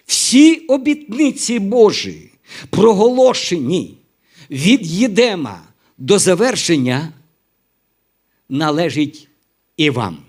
[0.06, 2.32] Всі обітниці Божі,
[2.69, 3.97] проголошені
[4.49, 5.63] від Єдема
[5.97, 7.13] до завершення,
[8.49, 9.28] належить
[9.78, 10.29] і вам.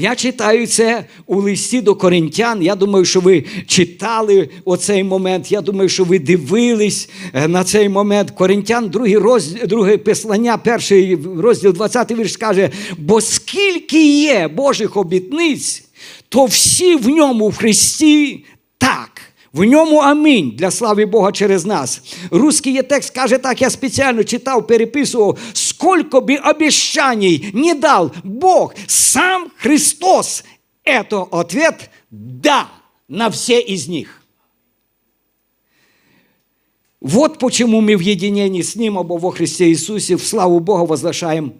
[0.00, 2.62] Я читаю це у листі до коринтян.
[2.62, 5.52] Я думаю, що ви читали оцей момент.
[5.52, 8.30] Я думаю, що ви дивились е, на цей момент.
[8.30, 15.84] Коринтян, другий розділ, друге послання, перший розділ 20 вірш каже: бо скільки є Божих обітниць,
[16.28, 18.44] то всі в ньому в Христі
[18.78, 19.27] так.
[19.52, 22.02] В ньому амінь для слави Бога через нас.
[22.30, 28.74] Русский є текст каже так, я спеціально читав, переписував, сколько би обещаний не дал Бог,
[28.86, 30.44] сам Христос.
[30.84, 32.68] Это ответ «да»
[33.08, 34.22] на все из них.
[37.00, 41.50] Вот почему мы в единении с Ним, або во Христе Иисусе, в славу Бога возглашаємо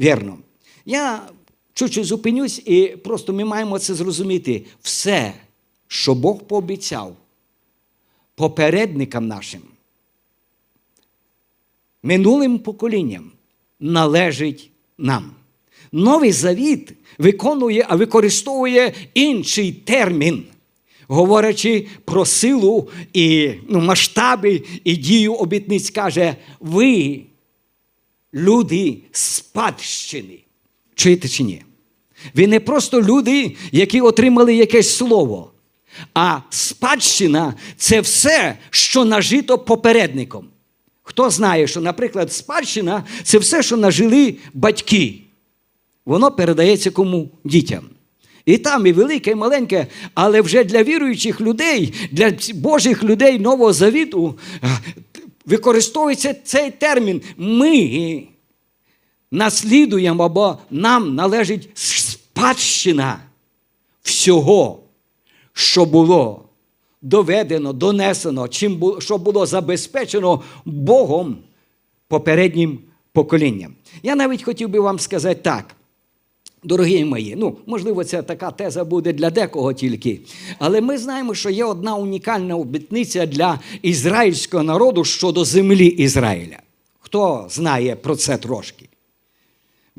[0.00, 0.38] вірно.
[0.84, 1.22] Я
[1.74, 4.64] чуть-чуть зупинюсь, і просто ми маємо це зрозуміти.
[4.82, 5.32] Все,
[5.88, 7.16] що Бог пообіцяв
[8.38, 9.60] попередникам нашим,
[12.02, 13.30] минулим поколінням
[13.80, 15.30] належить нам.
[15.92, 20.44] Новий завіт виконує, а використовує інший термін,
[21.08, 27.22] говорячи про силу і ну, масштаби і дію обітниць, каже, ви,
[28.34, 30.38] люди спадщини.
[30.94, 31.62] Чуєте чи ні?
[32.34, 35.52] Ви не просто люди, які отримали якесь слово.
[36.14, 40.46] А спадщина це все, що нажито попередником.
[41.02, 45.20] Хто знає, що, наприклад, спадщина це все, що нажили батьки.
[46.06, 47.84] Воно передається кому дітям.
[48.46, 53.72] І там і велике, і маленьке, але вже для віруючих людей, для Божих людей Нового
[53.72, 54.38] Завіту
[55.46, 57.22] використовується цей термін.
[57.36, 58.22] Ми
[59.30, 63.20] наслідуємо або нам належить спадщина
[64.02, 64.82] всього
[65.58, 66.44] що було
[67.02, 71.36] доведено, донесено, чим було, що було забезпечено Богом
[72.08, 72.78] попереднім
[73.12, 73.72] поколінням.
[74.02, 75.74] Я навіть хотів би вам сказати так.
[76.64, 80.20] Дорогі мої, ну, можливо, ця така теза буде для декого тільки.
[80.58, 86.58] Але ми знаємо, що є одна унікальна обітниця для ізраїльського народу щодо землі Ізраїля.
[87.00, 88.88] Хто знає про це трошки?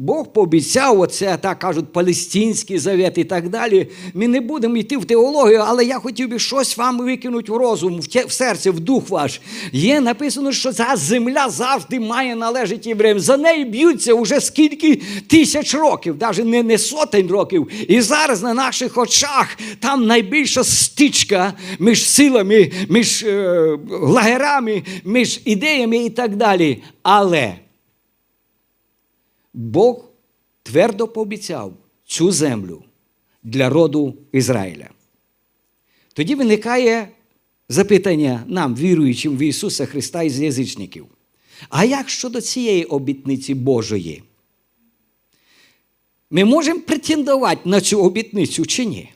[0.02, 3.88] Бог пообіцяв, оце так кажуть, Палестинський завет і так далі.
[4.14, 8.00] Ми не будемо йти в теологію, але я хотів би щось вам викинути в розум,
[8.28, 9.42] в серце, в дух ваш.
[9.72, 13.20] Є написано, що ця земля завжди має належати євреям.
[13.20, 17.68] За неї б'ються вже скільки тисяч років, навіть не, не сотень років.
[17.88, 25.98] І зараз на наших очах там найбільша стичка між силами, між е, лагерами, між ідеями
[25.98, 26.84] і так далі.
[27.04, 27.69] Але.
[29.60, 30.10] Бог
[30.64, 31.74] твердо пообіцяв
[32.06, 32.84] цю землю
[33.44, 34.90] для роду Ізраїля.
[36.14, 37.10] Тоді виникає
[37.70, 41.06] запитання нам, віруючим в Ісуса Христа із язичників.
[41.70, 44.24] А як щодо цієї обітниці Божої?
[46.30, 49.10] Ми можемо претендувати на цю обітницю чи ні?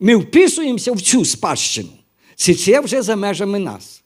[0.00, 1.92] Ми вписуємося в цю спадщину.
[2.36, 4.02] Чи це вже за межами нас?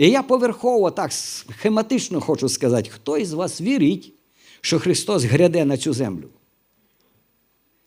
[0.00, 4.12] І я поверхово так схематично хочу сказати, хто із вас вірить,
[4.60, 6.28] що Христос гряде на цю землю?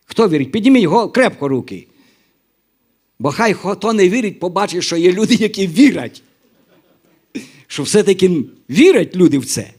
[0.05, 0.51] Хто вірить?
[0.51, 1.87] Підніміть його крепко руки.
[3.19, 6.23] Бо хай хто не вірить, побачить, що є люди, які вірять.
[7.67, 9.73] Що все-таки вірять люди в це.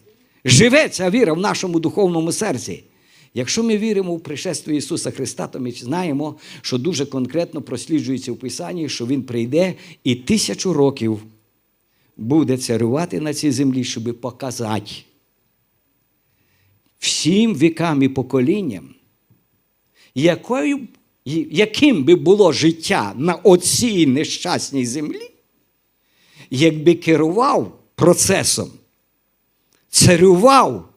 [0.44, 2.84] Живе ця віра в нашому духовному серці.
[3.34, 8.36] Якщо ми віримо в пришество Ісуса Христа, то ми знаємо, що дуже конкретно просліджується в
[8.36, 11.20] Писанні, що Він прийде і тисячу років
[12.16, 14.92] буде царювати на цій землі, щоб показати
[16.98, 18.94] всім вікам і поколінням,
[20.14, 20.88] якою,
[21.50, 25.30] яким би було життя на оцій нещасній землі,
[26.50, 28.70] якби керував процесом,
[29.88, 30.88] царював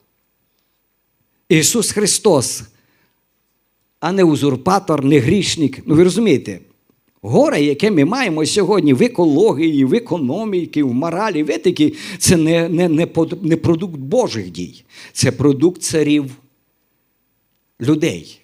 [1.49, 2.63] Ісус Христос,
[3.99, 5.79] а не узурпатор, не грішник.
[5.85, 6.59] Ну, ви розумієте?
[7.21, 12.69] Горе, яке ми маємо сьогодні в екології, в економіці, в моралі, в етиці, це не,
[12.69, 13.07] не, не,
[13.41, 16.25] не продукт Божих дій, це продукт царів
[17.81, 18.39] людей.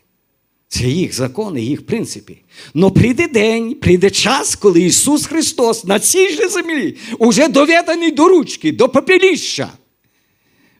[0.67, 2.35] Це їх закони, їх принципи.
[2.73, 8.27] Но прийде день, прийде час, коли Ісус Христос на цій же землі уже доведений до
[8.27, 9.73] ручки, до попеліща.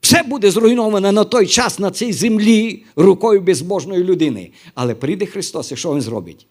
[0.01, 4.51] Все буде зруйновано на той час на цій землі рукою безбожної людини.
[4.75, 6.47] Але прийде Христос, і що Він зробить?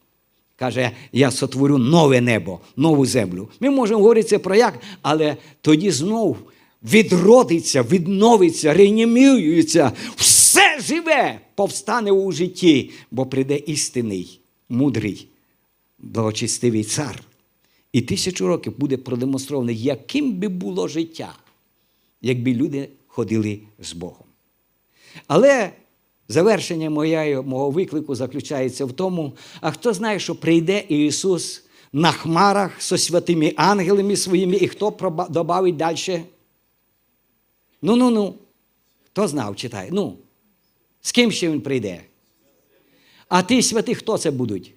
[0.63, 3.49] Каже, я сотворю нове небо, нову землю.
[3.61, 6.37] Ми можемо говорити про як, але тоді знов
[6.83, 15.27] відродиться, відновиться, реанімується, все живе, повстане у житті, бо прийде істинний, мудрий,
[15.99, 17.23] благочестивий цар.
[17.93, 21.35] І тисячу років буде продемонстровано, яким би було життя,
[22.21, 24.27] якби люди ходили з Богом.
[25.27, 25.73] Але
[26.33, 32.83] Завершення моєї, мого виклику заключається в тому, а хто знає, що прийде Ісус на хмарах
[32.83, 36.22] зі святими ангелами своїми, і хто добавить далі?
[37.83, 38.35] Ну, ну, ну.
[39.07, 39.91] Хто знав, читає?
[39.93, 40.16] Ну.
[41.03, 42.01] З ким ще він прийде?
[43.28, 44.74] А ті святі, хто це будуть?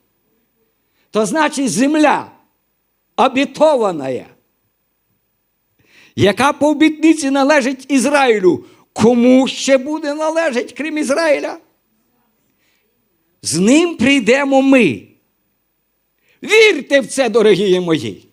[1.12, 2.32] То значить земля
[3.16, 4.26] обітована,
[6.16, 8.66] яка по обітниці належить Ізраїлю.
[8.96, 11.58] Кому ще буде належать, крім Ізраїля?
[13.42, 15.02] З ним прийдемо ми.
[16.44, 18.26] Вірте в це, дорогі мої.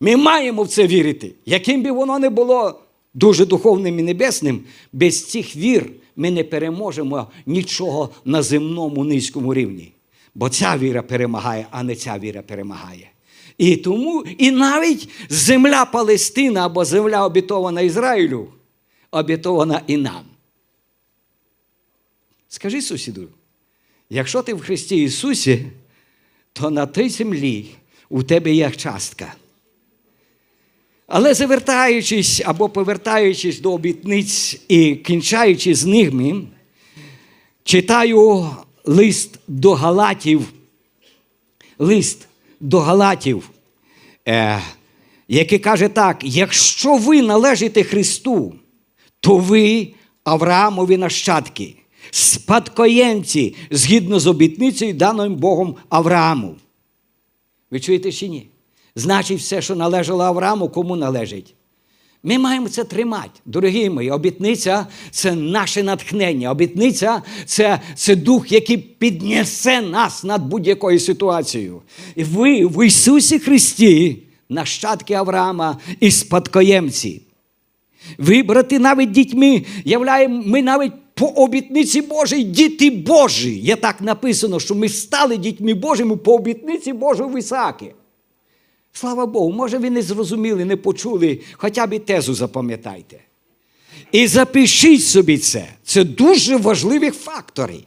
[0.00, 1.32] Ми маємо в це вірити.
[1.46, 2.80] Яким би воно не було
[3.14, 4.60] дуже духовним і небесним,
[4.92, 9.92] без цих вір ми не переможемо нічого на земному низькому рівні.
[10.34, 13.10] Бо ця віра перемагає, а не ця віра перемагає.
[13.58, 18.48] І тому, і навіть земля Палестина або земля обітована Ізраїлю,
[19.18, 20.24] обітована і нам.
[22.48, 23.28] Скажи сусіду,
[24.10, 25.66] якщо ти в Христі Ісусі,
[26.52, 27.66] то на тій землі
[28.08, 29.34] у тебе є частка.
[31.06, 36.42] Але завертаючись або повертаючись до обітниць і кінчаючи з ними,
[37.64, 38.50] читаю
[38.84, 40.52] лист до Галатів,
[41.78, 42.28] лист
[42.60, 43.50] до Галатів,
[44.28, 44.62] е,
[45.28, 48.54] який каже так: якщо ви належите Христу,
[49.26, 49.88] то ви
[50.24, 51.74] Авраамові нащадки,
[52.10, 56.54] спадкоємці згідно з обітницею, даною Богом Аврааму.
[57.70, 58.48] Ви чуєте чи ні?
[58.96, 61.54] Значить, все, що належало Аврааму, кому належить?
[62.22, 64.10] Ми маємо це тримати, дорогі мої.
[64.10, 66.50] Обітниця це наше натхнення.
[66.50, 71.82] Обітниця це, це дух, який піднесе нас над будь-якою ситуацією.
[72.16, 77.25] І ви в Ісусі Христі, нащадки Авраама і спадкоємці.
[78.18, 83.58] Вибрати навіть дітьми, являємо ми навіть по обітниці Божій діти Божі.
[83.58, 87.94] Є так написано, що ми стали дітьми Божими по обітниці Божої в Ісааки.
[88.92, 93.20] Слава Богу, може ви не зрозуміли, не почули, хоча б тезу запам'ятайте.
[94.12, 95.68] І запишіть собі це.
[95.84, 97.78] Це дуже важливі фактори.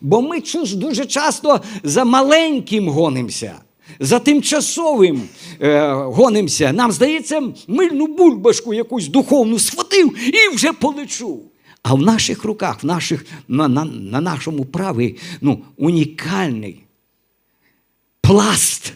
[0.00, 0.42] Бо ми
[0.74, 3.54] дуже часто за маленьким гонимося,
[4.00, 5.22] за тимчасовим
[5.60, 6.72] е, гонимося.
[6.72, 11.40] Нам здається, мильну бульбашку якусь духовну схватив і вже полечу.
[11.82, 16.82] А в наших руках, в наших, на, на, на нашому праві ну, унікальний
[18.20, 18.92] пласт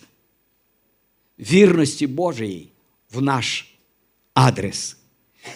[1.38, 2.68] вірності Божої
[3.12, 3.74] в наш
[4.34, 4.96] адрес.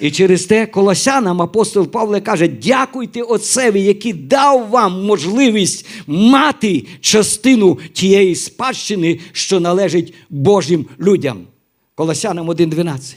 [0.01, 7.78] І через те Колосянам апостол Павло каже: дякуйте Отцеві, який дав вам можливість мати частину
[7.93, 11.47] тієї спадщини, що належить Божим людям.
[11.95, 13.14] Колосянам 1.12.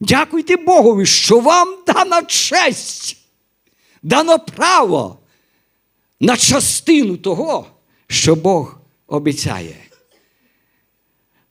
[0.00, 3.16] Дякуйте Богові, що вам дана честь,
[4.02, 5.18] дано право
[6.20, 7.66] на частину того,
[8.06, 9.76] що Бог обіцяє.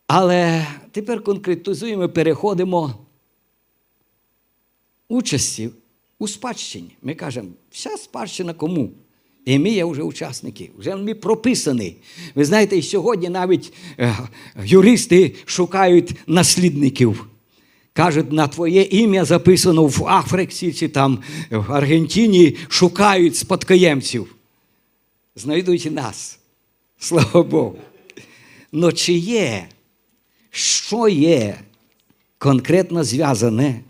[0.07, 3.00] Але тепер конкретизуємо, переходимо
[5.11, 5.69] участі
[6.19, 6.89] у спадщині.
[7.01, 8.91] Ми кажемо, вся спадщина кому?
[9.45, 11.95] І ми є вже учасники, вже ми прописані.
[12.35, 14.17] Ви знаєте, і сьогодні навіть е,
[14.63, 17.27] юристи шукають наслідників.
[17.93, 21.19] Кажуть, на твоє ім'я записано в Африці чи там
[21.51, 24.35] в Аргентині шукають спадкоємців.
[25.35, 26.39] Знайдуть нас.
[26.99, 27.75] Слава Богу.
[28.71, 29.67] Но чи є,
[30.49, 31.59] що є
[32.37, 33.81] конкретно зв'язане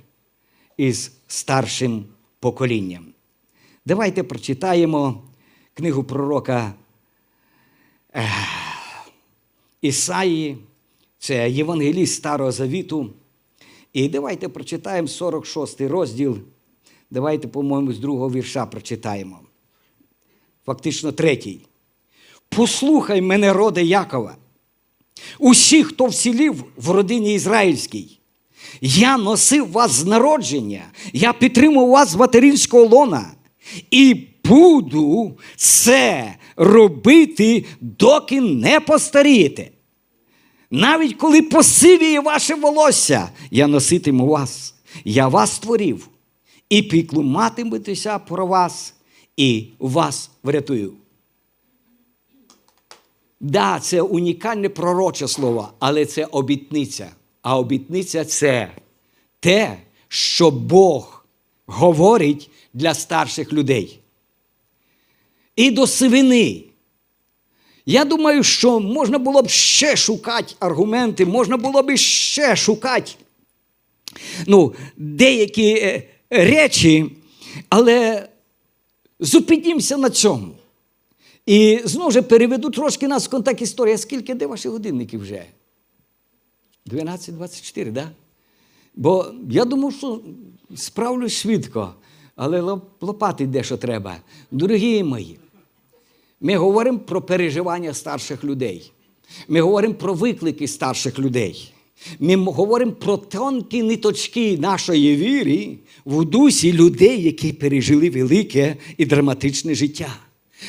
[0.82, 2.05] із старшим
[2.39, 3.05] поколінням?
[3.86, 5.23] Давайте прочитаємо
[5.73, 6.73] книгу пророка
[9.82, 10.57] Ісаї,
[11.19, 13.09] це Євангеліст Старого Завіту.
[13.93, 16.38] І давайте прочитаємо 46 розділ.
[17.11, 19.39] Давайте, по-моєму, з другого вірша прочитаємо.
[20.65, 21.61] Фактично третій.
[22.49, 24.36] Послухай мене, роде Якова,
[25.39, 28.20] усі, хто вцілів в родині ізраїльській.
[28.82, 30.84] Я носив вас з народження,
[31.14, 33.32] я підтримував вас з материнського лона.
[33.91, 39.70] І буду це робити, доки не постарієте.
[40.72, 44.76] Навіть коли посивіє ваше волосся, я носитиму вас.
[45.05, 46.07] Я вас створив
[46.70, 48.93] і піклуматиметеся про вас,
[49.38, 50.93] і вас врятую.
[53.39, 57.12] Да, це унікальне пророче слово, але це обітниця.
[57.42, 58.72] А обітниця це
[59.39, 59.78] те,
[60.08, 61.26] що Бог
[61.66, 64.00] говорить для старших людей.
[65.56, 66.64] І до сивини.
[67.86, 73.12] Я думаю, що можна було б ще шукати аргументи, можна було б ще шукати
[74.48, 77.12] ну, деякі е, речі,
[77.70, 78.28] але
[79.20, 80.48] зупинімося на цьому.
[81.46, 83.98] І знову ж переведу трошки нас в контакт історії.
[83.98, 85.46] Скільки де ваші годинники вже?
[86.88, 87.93] 12.24, так?
[87.93, 88.11] Да?
[88.95, 90.21] Бо я думав, що
[90.75, 91.93] справлюсь швидко,
[92.36, 94.17] але лоп- лопати дещо треба.
[94.51, 95.39] Дорогі мої,
[96.41, 98.91] ми говоримо про переживання старших людей.
[99.47, 101.73] Ми говоримо про виклики старших людей.
[102.19, 109.75] Ми говоримо про тонкі ниточки нашої віри в дусі людей, які пережили велике і драматичне
[109.75, 110.15] життя.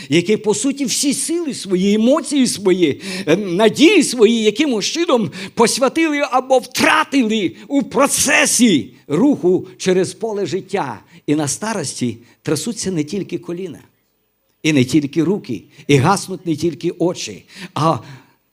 [0.09, 6.59] Які, по суті, всі сили свої, емоції свої, е, надії свої, якимось чином посвятили або
[6.59, 11.01] втратили у процесі руху через поле життя.
[11.27, 13.79] І на старості трясуться не тільки коліна,
[14.63, 17.45] і не тільки руки, і гаснуть не тільки очі.
[17.75, 17.99] А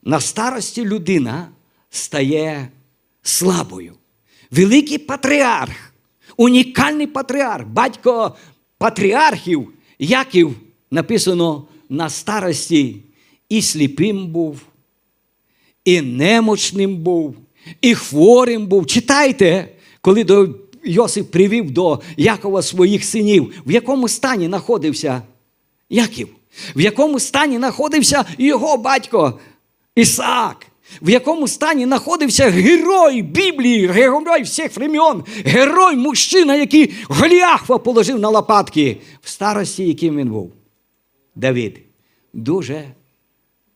[0.02, 1.48] на старості людина
[1.90, 2.68] стає
[3.22, 3.94] слабою.
[4.50, 5.92] Великий патріарх,
[6.36, 8.36] унікальний патріарх, батько
[8.78, 10.56] патріархів, Яків
[10.90, 12.96] написано на старості
[13.48, 14.60] і сліпим був,
[15.84, 17.36] і немочним був,
[17.80, 18.86] і хворим був.
[18.86, 19.68] Читайте,
[20.00, 20.48] коли до
[20.84, 25.22] Йосип привів до Якова своїх синів, в якому стані знаходився
[25.90, 26.28] Яків,
[26.76, 29.38] в якому стані знаходився його батько
[29.94, 30.66] Ісаак,
[31.02, 38.28] в якому стані знаходився герой Біблії, герой всіх времен, герой мужчина, який Голіафа положив на
[38.28, 40.52] лопатки в старості, яким він був.
[41.34, 41.80] Давид
[42.32, 42.94] дуже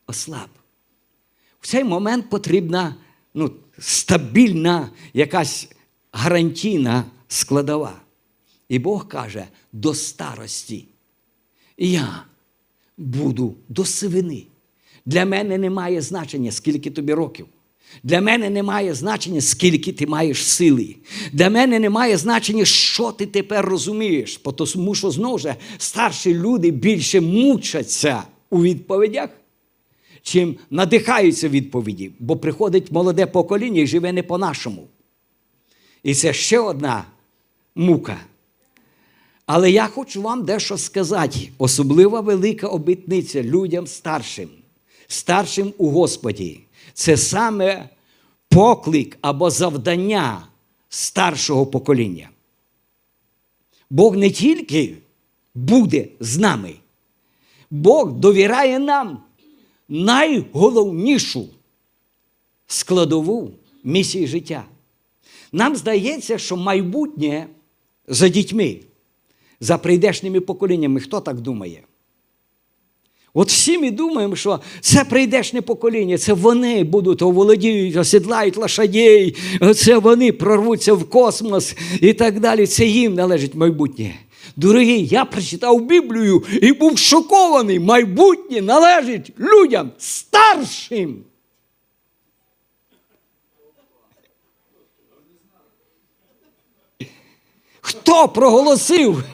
[0.07, 0.49] ослаб.
[1.61, 2.97] В цей момент потрібна
[3.35, 5.69] ну, стабільна якась
[6.13, 8.01] гарантійна складова.
[8.69, 10.89] І Бог каже, до старості
[11.79, 12.25] я
[12.97, 14.47] буду до сивини.
[15.07, 17.47] Для мене немає значення, скільки тобі років.
[18.03, 20.97] Для мене немає значення, скільки ти маєш сили.
[21.33, 24.41] Для мене немає значення, що ти тепер розумієш.
[24.75, 29.31] Тому що знову ж старші люди більше мучаться у відповідях,
[30.23, 34.89] чим надихаються відповіді, бо приходить молоде покоління і живе не по-нашому.
[36.03, 37.05] І це ще одна
[37.75, 38.17] мука.
[39.47, 41.51] Але я хочу вам дещо сказати.
[41.59, 44.49] Особлива велика обітниця людям старшим,
[45.07, 46.64] старшим у Господі.
[46.95, 47.89] Це саме
[48.49, 50.47] поклик або завдання
[50.89, 52.31] старшого покоління.
[53.91, 54.97] Бог не тільки
[55.55, 56.75] буде з нами,
[57.71, 59.23] Бог довіряє нам
[59.89, 61.49] найголовнішу
[62.67, 63.51] складову
[63.85, 64.65] місії життя.
[65.53, 67.47] Нам здається, що майбутнє
[68.09, 68.81] за дітьми,
[69.61, 71.01] за прийдешніми поколіннями.
[71.01, 71.83] Хто так думає?
[73.37, 79.37] От всі ми думаємо, що це прийдешнє покоління, це вони будуть оволодіють, осідлають лошадей,
[79.75, 82.67] це вони прорвуться в космос і так далі.
[82.67, 84.15] Це їм належить майбутнє.
[84.57, 87.79] Дорогі, я прочитав Біблію і був шокований.
[87.79, 91.25] Майбутнє належить людям старшим.
[97.81, 99.25] Хто проголосив?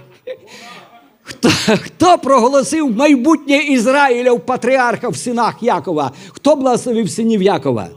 [1.31, 6.13] Хто, хто проголосив майбутнє Ізраїля в патріарха в синах Якова?
[6.29, 7.89] Хто благословив синів Якова?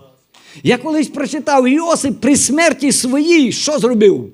[0.63, 4.34] Я колись прочитав Йосип при смерті своїй, що зробив?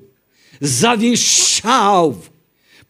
[0.60, 2.16] Завіщав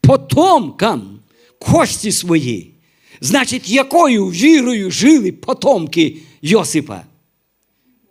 [0.00, 1.20] потомкам
[1.58, 2.74] кості свої.
[3.20, 7.02] Значить, якою вірою жили потомки Йосипа?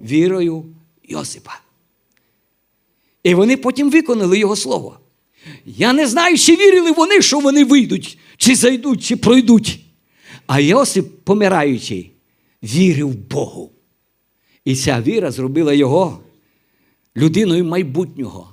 [0.01, 0.65] Вірою
[1.03, 1.59] Йосипа.
[3.23, 4.99] І вони потім виконали його слово.
[5.65, 9.79] Я не знаю, чи вірили вони, що вони вийдуть, чи зайдуть, чи пройдуть.
[10.47, 12.09] А Йосип, помираючи,
[12.63, 13.71] вірив Богу.
[14.65, 16.19] І ця віра зробила його
[17.17, 18.47] людиною майбутнього.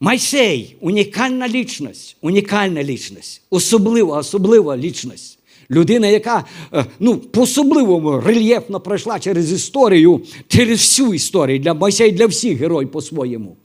[0.00, 5.38] Майсей унікальна лічність, унікальна лічність, особлива, особлива лічність.
[5.70, 6.44] Людина, яка
[6.74, 11.58] е, ну, по-особливому рельєфно пройшла через історію, через всю історію.
[11.58, 13.56] Для Мойсей для всіх герой по-своєму.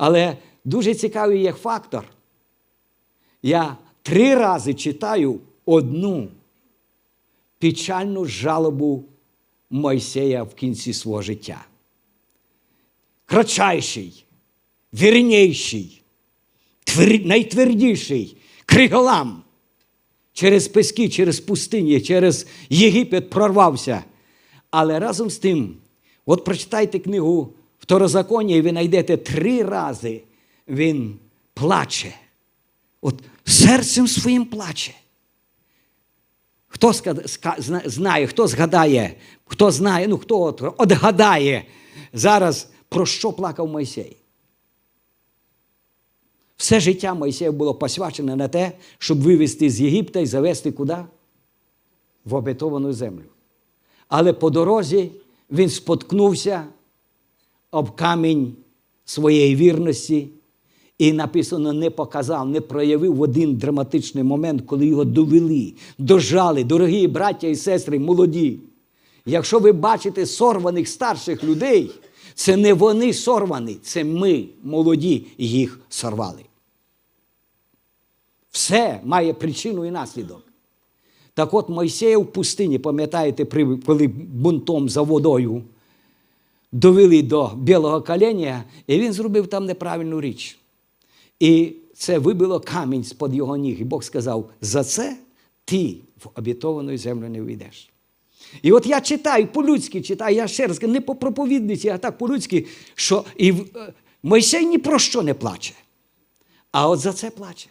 [0.00, 2.04] Але дуже цікавий є фактор.
[3.42, 6.28] Я три рази читаю одну
[7.58, 9.04] печальну жалобу
[9.70, 11.64] Мойсея в кінці свого життя.
[13.26, 14.24] Кратчайший,
[14.92, 16.02] вірніший,
[16.84, 17.26] твер...
[17.26, 18.36] найтвердіший
[18.66, 19.42] криголам
[20.32, 24.04] через пески, через пустині, через Єгипет прорвався.
[24.70, 25.76] Але разом з тим,
[26.26, 30.22] от прочитайте книгу Второзаконня, і ви знайдете три рази
[30.68, 31.18] він
[31.54, 32.14] плаче.
[33.00, 34.94] От серцем своїм плаче.
[36.68, 36.92] Хто
[37.84, 39.14] знає, хто згадає,
[39.44, 41.64] хто знає, ну хто от, отгадає
[42.12, 44.16] зараз, про що плакав Мойсей?
[46.56, 50.96] Все життя Мойсея було посвячене на те, щоб вивезти з Єгипта і завести куди?
[52.24, 53.24] В обетовану землю.
[54.08, 55.12] Але по дорозі
[55.50, 56.66] він споткнувся
[57.70, 58.52] об камінь
[59.04, 60.28] своєї вірності
[60.98, 67.08] і написано, не показав, не проявив в один драматичний момент, коли його довели, дожали, дорогі
[67.08, 68.58] браття і сестри, молоді.
[69.26, 71.90] Якщо ви бачите сорваних старших людей,
[72.34, 76.44] це не вони сорвані, це ми, молоді, їх сорвали.
[78.50, 80.42] Все має причину і наслідок.
[81.34, 83.44] Так от Мойсея в пустині, пам'ятаєте,
[83.86, 85.62] коли бунтом за водою
[86.72, 90.58] довели до білого коленя, і він зробив там неправильну річ.
[91.40, 93.80] І це вибило камінь з-под його ніг.
[93.80, 95.16] І Бог сказав: за це
[95.64, 97.90] ти в обітовану землю не війдеш.
[98.62, 102.18] І от я читаю, по-людськи читаю, я ще раз кажу, не по проповідниці, а так
[102.18, 103.92] по-людськи, що і е,
[104.22, 105.74] Мойсей ні про що не плаче.
[106.72, 107.68] А от за це плаче.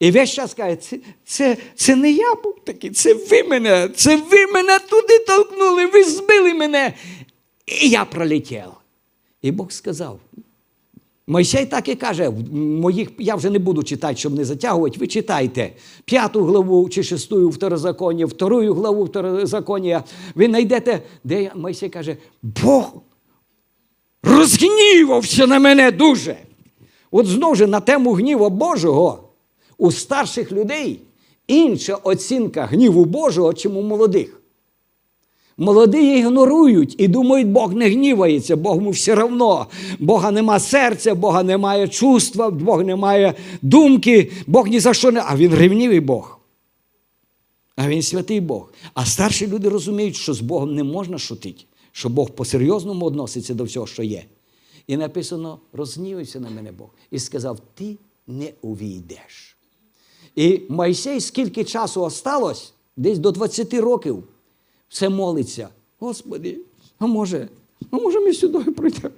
[0.00, 4.16] І весь час каже, це, це, це не я був такий, це ви мене, це
[4.16, 6.94] ви мене туди толкнули, ви збили мене.
[7.66, 8.62] І я пролетів.
[9.42, 10.20] І Бог сказав.
[11.26, 15.72] Мойсей так і каже, моїх, я вже не буду читати, щоб не затягувати, ви читайте
[16.04, 20.04] п'яту главу чи шесту второзаконня, вторую главу второзаконня,
[20.34, 22.92] ви знайдете, де Мойсей каже, Бог
[24.22, 26.36] розгнівався на мене дуже.
[27.10, 29.28] От знову ж на тему гніву Божого
[29.78, 31.00] у старших людей
[31.46, 34.41] інша оцінка гніву Божого, чим у молодих.
[35.56, 39.66] Молоді ігнорують і думають, Бог не гнівається, Бог йому все одно.
[39.98, 45.22] Бога нема серця, Бога немає чувства, Бог не має думки, Бог ні за що не.
[45.26, 46.38] А він ревнівий Бог.
[47.76, 48.72] А він святий Бог.
[48.94, 53.64] А старші люди розуміють, що з Богом не можна шутити, що Бог по-серйозному відноситься до
[53.64, 54.24] всього, що є.
[54.86, 57.96] І написано: розгнівався на мене Бог і сказав: Ти
[58.26, 59.56] не увійдеш.
[60.36, 64.24] І Мойсей, скільки часу осталось, десь до 20 років,
[64.92, 65.70] все молиться.
[65.98, 66.58] Господи,
[66.98, 67.48] а може,
[67.90, 69.14] а може ми сюди прийдемо?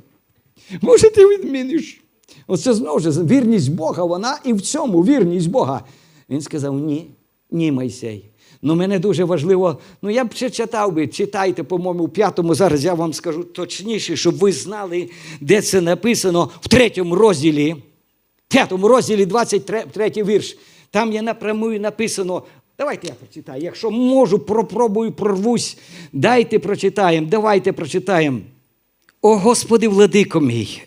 [0.81, 2.01] Може, ти відміниш?
[2.47, 5.85] Оце знову ж вірність Бога, вона і в цьому вірність Бога.
[6.31, 7.11] Він сказав: ні,
[7.51, 8.25] ні, Мойсей.
[8.63, 12.85] Ну, мене дуже важливо, ну я б ще читав би, читайте, по-моєму, в п'ятому, зараз
[12.85, 15.11] я вам скажу точніше, щоб ви знали,
[15.41, 17.77] де це написано в третьому розділі,
[18.49, 20.57] п'ятому розділі 23 вірш.
[20.91, 22.43] Там є напряму написано.
[22.79, 23.63] Давайте я прочитаю.
[23.63, 25.77] Якщо можу, пропробую, прорвусь.
[26.13, 28.41] Дайте прочитаємо, давайте прочитаємо.
[29.23, 30.83] О Господи, владико мій,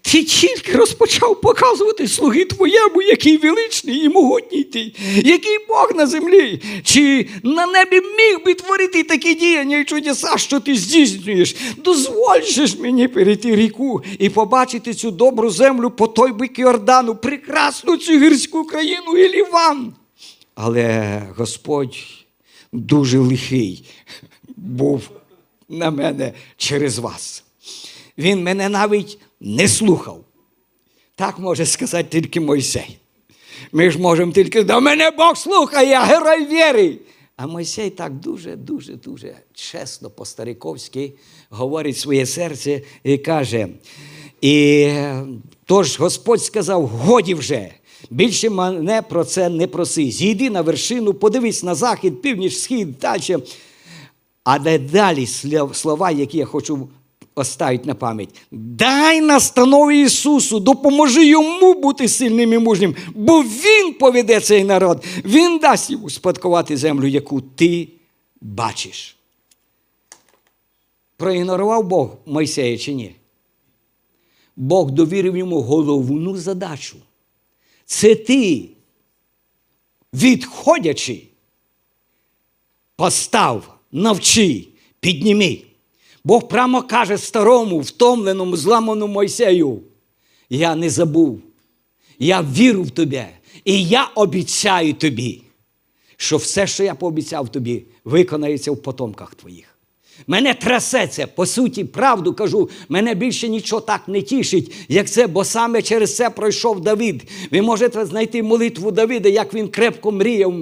[0.00, 6.62] ти тільки розпочав показувати слуги твоєму, який величний і могутній ти, який Бог на землі.
[6.84, 11.56] Чи на небі міг би творити такі діяння і чудеса, що ти здійснюєш?
[11.76, 12.40] Дозволь
[12.78, 18.64] мені перейти ріку і побачити цю добру землю по той бік Йордану, прекрасну цю гірську
[18.64, 19.92] країну і Ліван.
[20.62, 21.96] Але Господь
[22.72, 23.84] дуже лихий
[24.56, 25.10] був
[25.68, 27.44] на мене через вас.
[28.18, 30.24] Він мене навіть не слухав.
[31.14, 32.98] Так може сказати тільки Мойсей.
[33.72, 36.98] Ми ж можемо тільки до мене Бог слухає, я герой віри.
[37.36, 41.12] А Мойсей так дуже, дуже, дуже чесно, по-стариковськи
[41.50, 43.68] говорить своє серце і каже:
[44.40, 44.88] і
[45.64, 47.70] тож Господь сказав: годі вже.
[48.10, 50.10] Більше мене про це не проси.
[50.10, 53.36] Зійди на вершину, подивись на захід, північ, схід, далі.
[54.44, 55.26] А де далі
[55.72, 56.88] слова, які я хочу
[57.34, 58.28] оставити на пам'ять.
[58.50, 65.58] Дай настанову Ісусу, допоможи йому бути сильним і мужнім, бо Він поведе цей народ, Він
[65.58, 67.88] дасть йому спадкувати землю, яку ти
[68.40, 69.16] бачиш.
[71.16, 73.14] Проігнорував Бог Мойсея чи ні?
[74.56, 76.96] Бог довірив йому головну задачу.
[77.90, 78.68] Це ти,
[80.14, 81.22] відходячи,
[82.96, 84.68] постав, навчи,
[85.00, 85.58] підніми.
[86.24, 89.82] Бог прямо каже старому, втомленому, зламаному Мойсею:
[90.50, 91.42] Я не забув,
[92.18, 93.28] я вірю в тебе,
[93.64, 95.42] і я обіцяю тобі,
[96.16, 99.69] що все, що я пообіцяв тобі, виконається в потомках твоїх.
[100.26, 105.44] Мене трясеться, по суті, правду кажу, мене більше нічого так не тішить, як це, бо
[105.44, 107.22] саме через це пройшов Давид.
[107.50, 110.54] Ви можете знайти молитву Давида, як він крепко мріяв,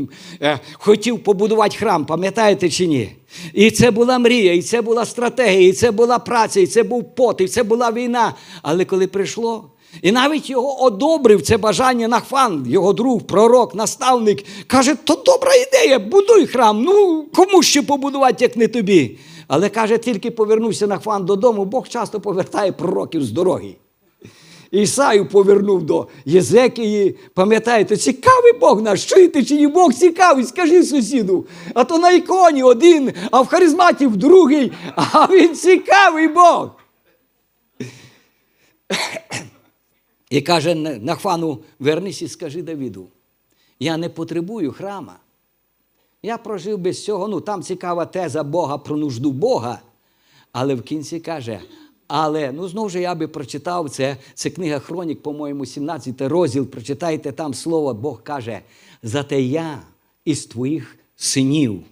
[0.43, 3.13] е, хотів побудувати храм, пам'ятаєте чи ні?
[3.53, 7.15] І це була мрія, і це була стратегія, і це була праця, і це був
[7.15, 8.35] пот, і це була війна.
[8.63, 9.65] Але коли прийшло,
[10.03, 15.99] і навіть його одобрив це бажання Нахфан, його друг, пророк, наставник, каже: то добра ідея,
[15.99, 16.83] будуй храм.
[16.83, 19.19] Ну кому ще побудувати, як не тобі?
[19.49, 23.77] Але каже, тільки повернувся Нахфан додому, Бог часто повертає пророків з дороги.
[24.71, 27.17] Ісаю повернув до Єзекії.
[27.35, 31.47] Пам'ятаєте, цікавий Бог наш, чуєте, чи ні Бог цікавий, скажи сусіду.
[31.75, 36.71] А то на іконі один, а в харизматів другий, а він цікавий Бог.
[40.31, 43.07] І каже Нахвану, вернись і скажи Давіду,
[43.81, 45.17] я не потребую храма.
[46.23, 47.29] Я прожив без цього.
[47.29, 49.81] Ну, там цікава теза Бога про нужду Бога.
[50.53, 51.61] Але в кінці каже,
[52.07, 56.67] але ну знову ж я би прочитав це, це книга Хронік, по-моєму, 17 розділ.
[56.67, 58.61] Прочитайте там слово, Бог каже:
[59.03, 59.83] зате я
[60.25, 61.83] із твоїх синів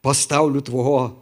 [0.00, 1.12] поставлю твого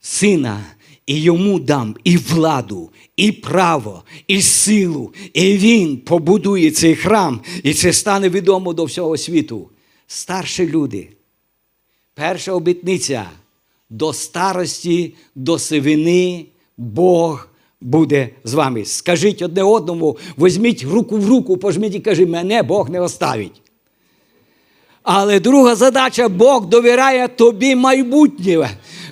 [0.00, 0.64] сина,
[1.06, 7.74] і йому дам і владу, і право, і силу, і він побудує цей храм, і
[7.74, 9.70] це стане відомо до всього світу.
[10.06, 11.15] Старші люди.
[12.18, 13.30] Перша обітниця
[13.90, 16.46] до старості, до сивини
[16.76, 17.48] Бог
[17.80, 18.84] буде з вами.
[18.84, 23.62] Скажіть одне одному, візьміть руку в руку, пожміть і кажіть, мене Бог не оставить.
[25.02, 28.70] Але друга задача Бог довіряє тобі майбутнє.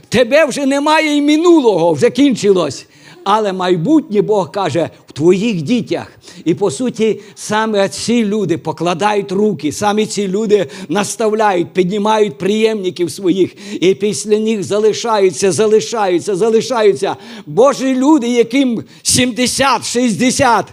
[0.08, 2.86] Тебе вже немає і минулого, вже кінчилось.
[3.24, 6.12] Але майбутнє Бог каже в твоїх дітях.
[6.44, 13.54] І по суті, саме ці люди покладають руки, самі ці люди наставляють, піднімають приємників своїх,
[13.80, 17.16] і після них залишаються, залишаються, залишаються.
[17.46, 20.66] Божі люди, яким 70, 60.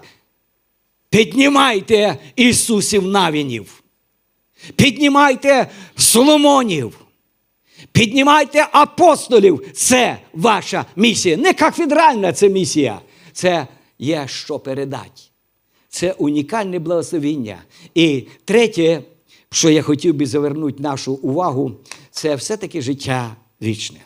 [1.09, 3.83] Піднімайте Ісусів навінів.
[4.75, 6.97] Піднімайте Соломонів.
[7.91, 9.71] Піднімайте апостолів.
[9.73, 11.37] Це ваша місія.
[11.37, 13.01] Не кафедральна це місія.
[13.33, 13.67] Це
[13.99, 15.21] є що передати.
[15.89, 17.57] Це унікальне благословіння.
[17.95, 19.03] І третє,
[19.51, 21.71] що я хотів би завернути нашу увагу,
[22.11, 23.99] це все-таки життя вічне.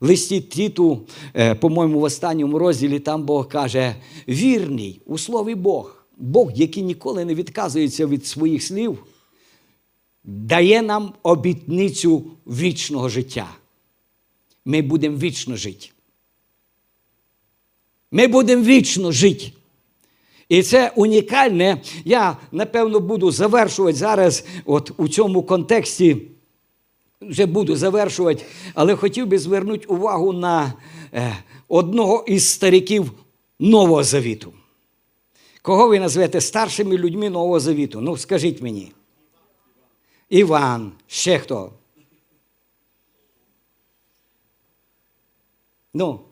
[0.00, 1.00] В листі Тіту,
[1.34, 3.94] е, по-моєму, в останньому розділі там Бог каже:
[4.28, 8.98] вірний у слові Бог, Бог, який ніколи не відказується від своїх слів
[10.28, 13.48] дає нам обітницю вічного життя.
[14.64, 15.88] Ми будемо вічно жити.
[18.10, 19.52] Ми будемо вічно жити.
[20.48, 21.80] І це унікальне.
[22.04, 26.16] Я, напевно, буду завершувати зараз, от у цьому контексті,
[27.20, 30.72] вже буду завершувати, але хотів би звернути увагу на
[31.14, 31.36] е,
[31.68, 33.12] одного із стариків
[33.60, 34.52] Нового Завіту.
[35.62, 38.00] Кого ви назвете старшими людьми Нового Завіту?
[38.00, 38.92] Ну, скажіть мені.
[40.28, 41.72] Іван, ще хто?
[45.94, 46.24] Ну.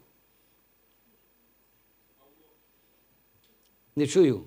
[3.97, 4.43] Не чую.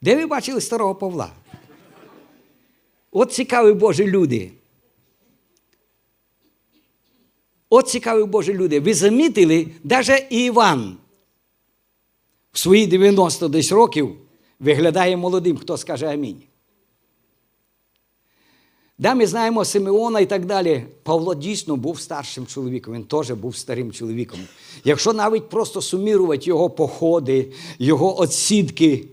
[0.00, 1.32] Де ви бачили старого Павла?
[3.10, 4.52] От цікаві Божі люди.
[7.70, 8.80] От цікаві Божі люди.
[8.80, 10.98] Ви замітили, навіть Іван
[12.52, 14.16] в свої 90 десь років
[14.60, 16.42] виглядає молодим, хто скаже амінь.
[19.00, 20.84] Да, ми знаємо Симеона і так далі.
[21.02, 24.38] Павло дійсно був старшим чоловіком, він теж був старим чоловіком.
[24.84, 29.04] Якщо навіть просто сумірувати його походи, його оцінки,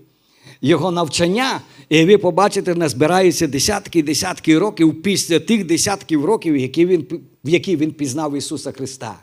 [0.60, 6.86] його навчання, і ви побачите, назбирається десятки і десятки років після тих десятків років, які
[6.86, 7.06] він,
[7.44, 9.14] в які він пізнав Ісуса Христа.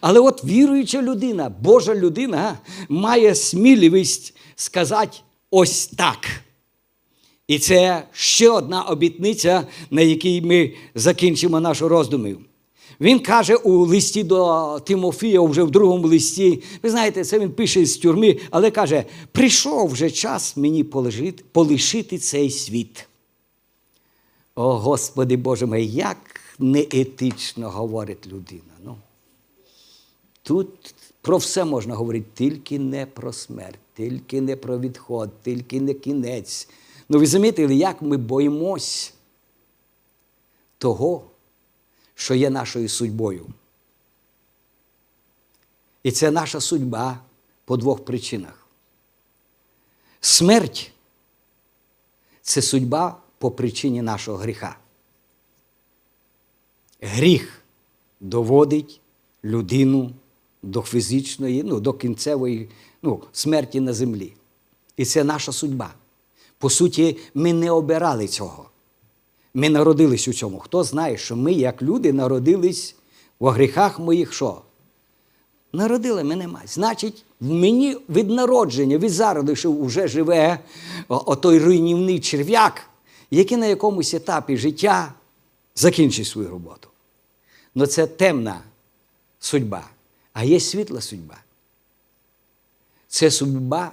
[0.00, 2.58] Але от віруюча людина, Божа людина,
[2.88, 5.18] має сміливість сказати
[5.50, 6.18] ось так.
[7.48, 12.40] І це ще одна обітниця, на якій ми закінчимо нашу роздумів.
[13.00, 16.62] Він каже у листі до Тимофія, вже в другому листі.
[16.82, 20.84] Ви знаєте, це він пише з тюрми, але каже: прийшов вже час мені
[21.52, 23.06] полишити цей світ.
[24.54, 26.16] О, Господи Боже мій, як
[26.58, 28.74] неетично говорить людина.
[28.84, 28.96] Ну,
[30.42, 35.94] Тут про все можна говорити, тільки не про смерть, тільки не про відход, тільки не
[35.94, 36.68] кінець.
[37.14, 39.14] Ну, ви замітили, як ми боїмось
[40.78, 41.24] того,
[42.14, 43.46] що є нашою судьбою.
[46.02, 47.18] І це наша судьба
[47.64, 48.66] по двох причинах.
[50.20, 50.92] Смерть
[52.42, 54.76] це судьба по причині нашого гріха.
[57.00, 57.62] Гріх
[58.20, 59.00] доводить
[59.44, 60.10] людину
[60.62, 62.70] до фізичної, ну, до кінцевої
[63.02, 64.32] ну, смерті на землі.
[64.96, 65.94] І це наша судьба.
[66.64, 68.70] По суті, ми не обирали цього.
[69.54, 70.58] Ми народились у цьому.
[70.58, 72.94] Хто знає, що ми, як люди, народились
[73.40, 74.62] в гріхах моїх що?
[75.72, 76.68] Народили мене мать.
[76.68, 80.58] Значить, в мені від народження, від зародишу вже живе
[81.08, 82.82] отой руйнівний черв'як,
[83.30, 85.14] який на якомусь етапі життя
[85.74, 86.88] закінчить свою роботу.
[87.74, 88.60] Ну це темна
[89.40, 89.84] судьба,
[90.32, 91.36] а є світла судьба.
[93.08, 93.92] Це судьба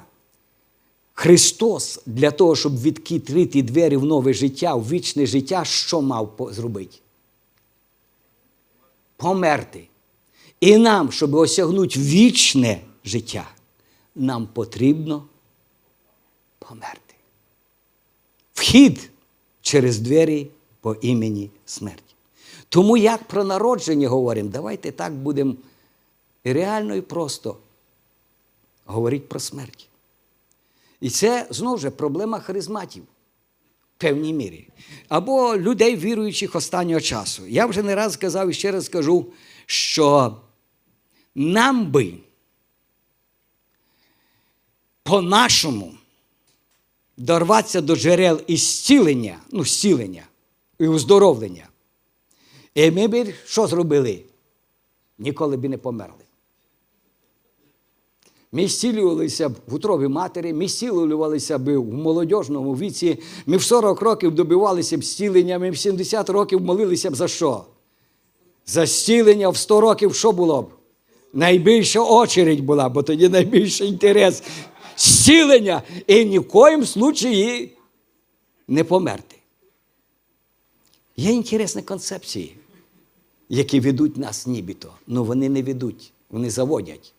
[1.21, 6.97] Христос для того, щоб відкрити двері в нове життя, в вічне життя, що мав зробити?
[9.17, 9.87] Померти.
[10.59, 13.49] І нам, щоб осягнути вічне життя,
[14.15, 15.23] нам потрібно
[16.59, 17.15] померти.
[18.53, 19.09] Вхід
[19.61, 20.47] через двері
[20.79, 22.15] по імені смерті.
[22.69, 25.55] Тому як про народження говоримо, давайте так будемо
[26.43, 27.57] реально і просто
[28.85, 29.87] говорити про смерть.
[31.01, 34.67] І це знову ж проблема харизматів в певній мірі.
[35.07, 37.47] Або людей, віруючих останнього часу.
[37.47, 39.27] Я вже не раз сказав і ще раз скажу,
[39.65, 40.37] що
[41.35, 42.13] нам би
[45.03, 45.93] по-нашому
[47.17, 50.23] дорватися до джерел і зцілення, ну, зцілення
[50.79, 51.67] і оздоровлення.
[52.75, 54.23] І ми б що зробили?
[55.17, 56.20] Ніколи б не померли.
[58.51, 64.01] Ми зцілювалися б в утробі матері, ми зцілювалися б в молодіжному віці, ми в 40
[64.01, 67.63] років добивалися б зцілення, ми в 70 років молилися б за що?
[68.65, 70.69] За зцілення в 100 років що було б?
[71.33, 74.43] Найбільша очередь була, бо тоді найбільший інтерес.
[74.97, 77.77] Зцілення і ні в коїм случаї
[78.67, 79.35] не померти.
[81.17, 82.55] Є інтересні концепції,
[83.49, 87.13] які ведуть нас нібито, але вони не ведуть, вони заводять.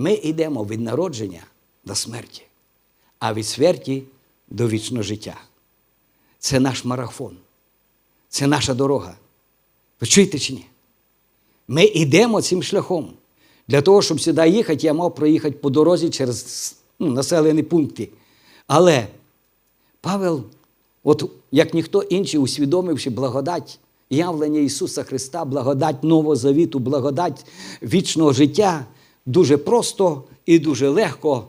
[0.00, 1.42] Ми йдемо від народження
[1.84, 2.42] до смерті,
[3.18, 4.02] а від смерті
[4.48, 5.40] до вічного життя.
[6.38, 7.36] Це наш марафон,
[8.28, 9.14] це наша дорога.
[10.00, 10.66] Ви чуєте чи ні?
[11.68, 13.12] Ми йдемо цим шляхом.
[13.68, 18.08] Для того, щоб сюди їхати, я мав проїхати по дорозі через ну, населені пункти.
[18.66, 19.06] Але
[20.00, 20.44] Павел,
[21.04, 23.78] от як ніхто інший, усвідомивши благодать
[24.10, 27.46] явлення Ісуса Христа, благодать Нового Завіту, благодать
[27.82, 28.84] вічного життя,
[29.28, 31.48] дуже просто і дуже легко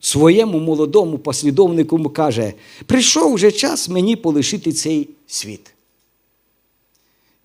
[0.00, 2.52] своєму молодому послідовнику каже:
[2.86, 5.74] прийшов вже час мені полишити цей світ.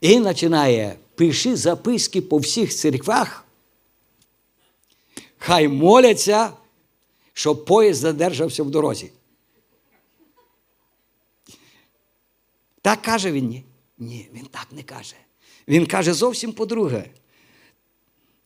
[0.02, 3.46] І починає пиши записки по всіх церквах,
[5.38, 6.52] хай моляться,
[7.34, 9.12] щоб поїзд задержався в дорозі.
[12.82, 13.64] Так каже він ні?
[13.98, 15.16] Ні, він так не каже.
[15.68, 17.10] Він каже зовсім по-друге.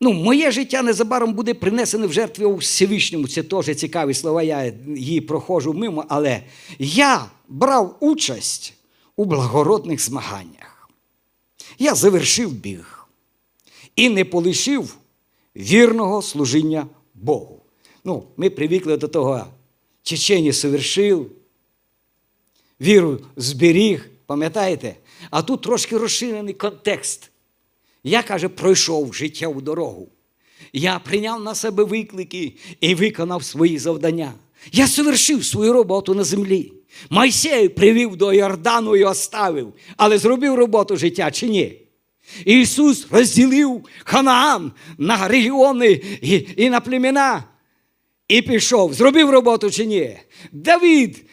[0.02, 3.28] Ну, моє життя незабаром буде принесене в жертву Всевишньому.
[3.28, 6.44] Це теж цікаві слова, я її проходжу мимо, але
[6.80, 8.74] я брав участь
[9.16, 10.90] у благородних змаганнях.
[11.80, 13.08] Я завершив біг
[13.96, 14.96] і не полишив
[15.56, 17.62] вірного служіння Богу.
[18.04, 19.46] Ну, ми привикли до того,
[20.04, 21.32] чечені совершив,
[22.82, 24.96] віру зберіг, пам'ятаєте?
[25.30, 27.32] А тут трошки розширений контекст.
[28.08, 30.10] Я, каже, пройшов життєву дорогу.
[30.74, 34.34] Я прийняв на себе виклики і виконав свої завдання.
[34.72, 36.74] Я совершив свою роботу на землі.
[37.10, 41.82] Майсею привів до Йордану і оставив, але зробив роботу життя чи ні?
[42.46, 47.44] Ісус розділив Ханаан на регіони і, і на племена.
[48.28, 50.18] І пішов, зробив роботу чи ні?
[50.52, 51.24] Давид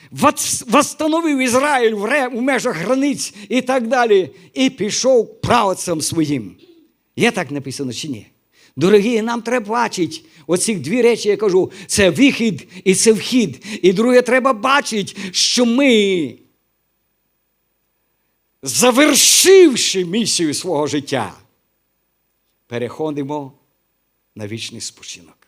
[0.66, 4.30] восстановив Ізраїль в, межах границь і так далі.
[4.55, 6.57] І пішов правцем своїм.
[7.16, 8.26] Є так написано чи ні?
[8.76, 13.64] Дорогі, нам треба бачити оці дві речі, я кажу, це вихід і це вхід.
[13.82, 16.34] І друге, треба бачити, що ми,
[18.62, 21.34] завершивши місію свого життя,
[22.66, 23.53] переходимо
[24.34, 25.43] на вічний спочинок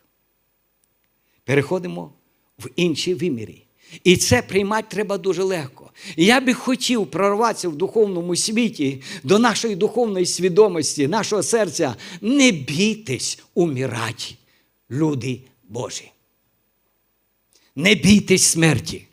[1.47, 2.13] переходимо
[2.59, 3.55] в інші виміри.
[4.05, 5.91] І це приймати треба дуже легко.
[6.17, 11.97] І я би хотів прорватися в духовному світі до нашої духовної свідомості, нашого серця.
[12.21, 14.25] Не бійтесь умирати,
[14.91, 16.11] люди Божі.
[17.77, 19.07] Не бійтесь смерті.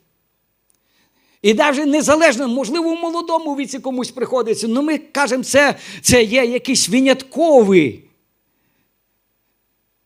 [1.42, 6.46] І навіть незалежно, можливо, в молодому віці комусь приходиться, але ми кажемо, це, це є
[6.46, 8.04] якийсь винятковий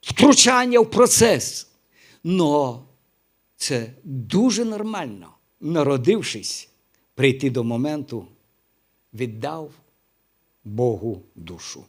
[0.01, 1.66] втручання в процес.
[2.23, 2.83] Но
[3.55, 5.29] це дуже нормально,
[5.61, 6.69] народившись,
[7.15, 8.27] прийти до моменту,
[9.13, 9.71] віддав
[10.63, 11.85] Богу душу.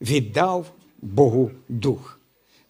[0.00, 0.72] Віддав
[1.02, 2.20] Богу дух.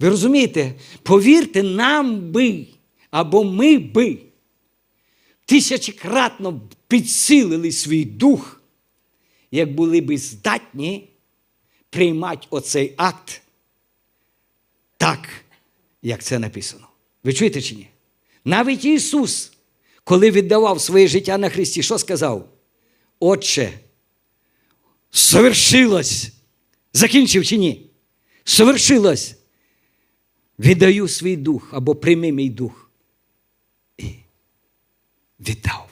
[0.01, 2.67] Ви розумієте, повірте, нам би,
[3.11, 4.19] або ми би
[5.45, 8.63] тисячекратно підсилили свій дух,
[9.51, 11.09] як були би здатні
[11.91, 13.43] приймати оцей акт
[14.97, 15.29] так
[16.03, 16.89] як це написано.
[17.25, 17.89] Ви чуєте чи ні?
[18.45, 19.53] Навіть Ісус,
[20.05, 22.49] коли віддавав своє життя на Христі, що сказав?
[23.21, 23.79] Отче,
[25.11, 26.33] совершилось.
[26.93, 27.91] Закінчив чи ні?
[28.45, 29.35] Совершилось.
[30.59, 32.91] Віддаю свій дух або прийми мій дух.
[33.99, 34.05] І
[35.41, 35.89] віддав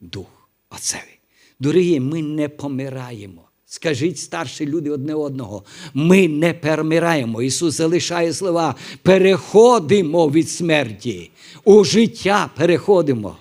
[0.00, 1.18] Дух Отцеві.
[1.60, 3.49] Дорогі, ми не помираємо.
[3.72, 5.64] Скажіть старші люди одне одного.
[5.94, 7.42] Ми не перемираємо.
[7.42, 8.74] Ісус залишає слова.
[9.02, 11.30] Переходимо від смерті.
[11.64, 13.36] У життя переходимо.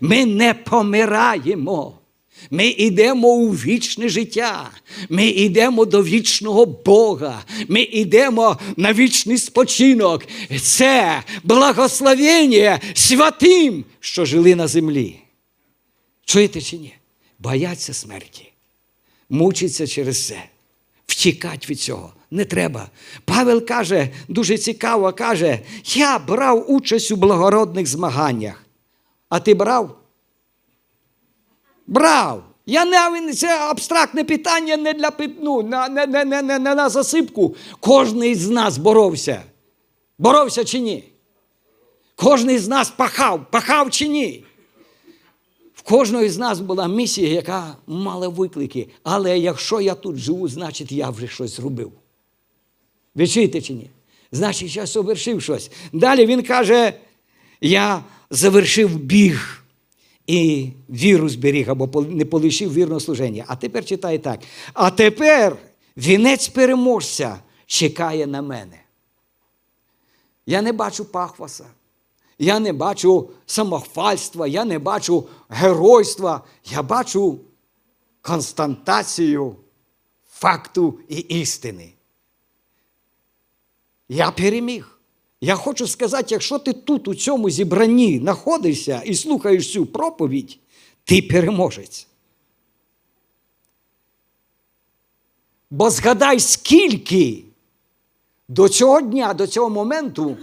[0.00, 1.98] Ми не помираємо.
[2.50, 4.70] Ми йдемо у вічне життя.
[5.08, 7.44] Ми йдемо до вічного Бога.
[7.68, 10.22] Ми йдемо на вічний спочинок.
[10.62, 15.16] Це благословення святим, що жили на землі.
[16.24, 16.94] Чуєте чи ні?
[17.38, 18.52] Бояться смерті,
[19.28, 20.42] мучаться через це,
[21.06, 22.12] втікать від цього.
[22.30, 22.88] Не треба.
[23.24, 28.62] Павел каже, дуже цікаво каже: я брав участь у благородних змаганнях.
[29.28, 29.98] А ти брав?
[31.86, 32.44] Брав.
[32.66, 36.74] Я не, це абстрактне питання не для пит- ну, на, не, не, не, не, не
[36.74, 37.56] на засипку.
[37.80, 39.42] Кожний з нас боровся.
[40.18, 41.04] Боровся чи ні?
[42.16, 44.44] Кожний з нас пахав, пахав чи ні?
[45.88, 48.88] Кожного з нас була місія, яка мала виклики.
[49.02, 51.92] Але якщо я тут живу, значить я вже щось зробив.
[53.14, 53.90] Ви чи ні?
[54.32, 55.70] Значить, я совершив щось.
[55.92, 56.92] Далі він каже:
[57.60, 59.62] я завершив біг
[60.26, 63.44] і віру зберіг або не полишив вірного служення.
[63.48, 64.40] А тепер читає так.
[64.72, 65.56] А тепер
[65.96, 68.80] вінець переможця чекає на мене.
[70.46, 71.66] Я не бачу пахваса.
[72.38, 76.44] Я не бачу самохвальства, я не бачу геройства.
[76.64, 77.40] Я бачу
[78.20, 79.56] константацію
[80.30, 81.92] факту і істини.
[84.08, 84.92] Я переміг.
[85.40, 90.58] Я хочу сказати, якщо ти тут, у цьому зібранні, знаходишся і слухаєш цю проповідь,
[91.04, 92.06] ти переможець.
[95.70, 97.44] Бо згадай, скільки
[98.48, 100.36] до цього дня, до цього моменту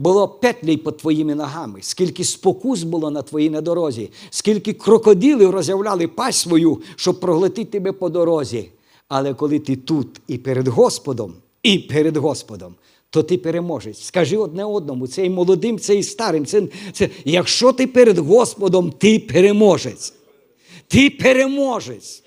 [0.00, 6.08] було петлей під твоїми ногами, скільки спокус було на твоїй на дорозі, скільки крокодилів розявляли
[6.08, 8.70] пасть свою, щоб проглотити тебе по дорозі.
[9.08, 12.74] Але коли ти тут і перед Господом, і перед Господом,
[13.10, 14.02] то ти переможець.
[14.02, 16.46] Скажи одне одному, це і молодим, це і старим.
[16.46, 20.14] Це, це, якщо ти перед Господом, ти переможець.
[20.88, 22.22] Ти переможець.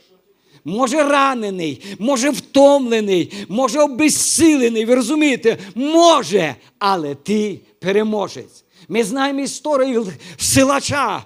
[0.66, 4.86] Може ранений, може втомлений, може обезсилений.
[4.86, 5.58] Ви розумієте?
[5.76, 8.64] Може, але ти переможець.
[8.88, 10.08] Ми знаємо історію
[10.38, 11.26] силача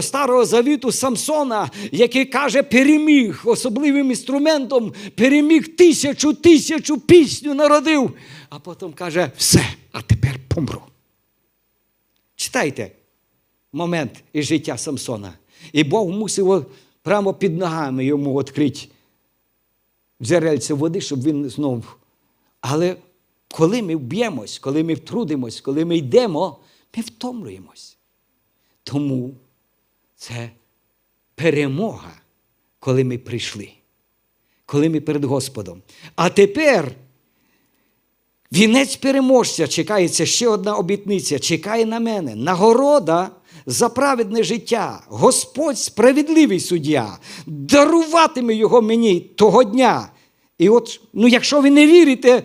[0.00, 8.12] Старого Завіту Самсона, який каже, переміг особливим інструментом, переміг тисячу тисячу пісню народив.
[8.50, 10.82] А потім каже, все, а тепер помру.
[12.36, 12.90] Читайте
[13.72, 15.32] момент із життя Самсона.
[15.72, 16.66] І Бог мусив
[17.04, 18.88] прямо під ногами йому відкрити
[20.22, 21.84] джерельце води, щоб він знову.
[22.60, 22.96] Але
[23.54, 26.58] коли ми вб'ємось, коли ми втрудимось, коли ми йдемо,
[26.96, 27.96] ми втомлюємось.
[28.82, 29.34] Тому
[30.16, 30.50] це
[31.34, 32.12] перемога,
[32.78, 33.70] коли ми прийшли,
[34.66, 35.82] коли ми перед Господом.
[36.14, 36.94] А тепер
[38.52, 42.34] Вінець переможця чекається ще одна обітниця, чекає на мене.
[42.34, 43.30] Нагорода
[43.66, 45.02] за праведне життя.
[45.08, 50.08] Господь справедливий суддя, даруватиме його мені того дня.
[50.58, 52.42] І от, ну якщо ви не вірите,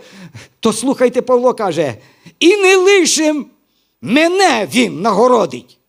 [0.60, 1.96] то слухайте, Павло каже,
[2.40, 3.44] і не лише
[4.02, 5.80] мене він нагородить.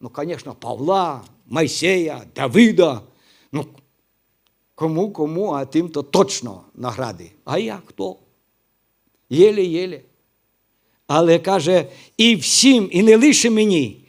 [0.00, 3.00] Ну, звісно, Павла, Майсея, Давида.
[3.52, 3.66] Ну,
[4.74, 7.30] кому, кому, а тим то точно награди.
[7.44, 8.16] А я хто?
[9.30, 10.00] Єле-єле.
[11.06, 14.03] Але каже, і всім, і не лише мені,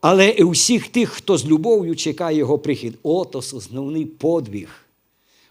[0.00, 2.98] але і усіх тих, хто з любов'ю чекає його прихід.
[3.02, 4.68] От основний подвиг.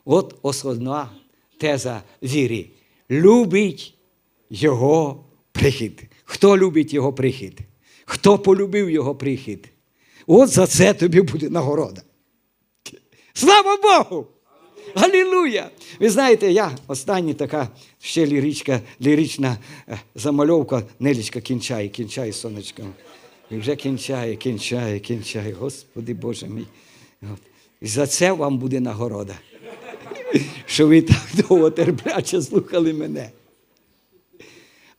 [0.05, 1.09] От основна
[1.57, 2.65] теза віри.
[3.11, 3.93] Любить
[4.49, 6.03] його прихід.
[6.23, 7.59] Хто любить його прихід?
[8.05, 9.69] Хто полюбив його прихід?
[10.27, 12.01] От за це тобі буде нагорода.
[13.33, 14.27] Слава Богу!
[14.95, 15.69] Алілуя!
[15.99, 17.69] Ви знаєте, я остання така
[17.99, 19.57] ще ліричка, лірична
[19.89, 22.83] е, замальовка, Нелічка кінчає, кінчає сонечко.
[23.51, 25.53] І вже кінчає, кінчає, кінчає.
[25.53, 26.65] Господи Боже мій.
[27.21, 27.39] От.
[27.81, 29.35] І за це вам буде нагорода.
[30.65, 33.29] Що ви так довго терпляче слухали мене.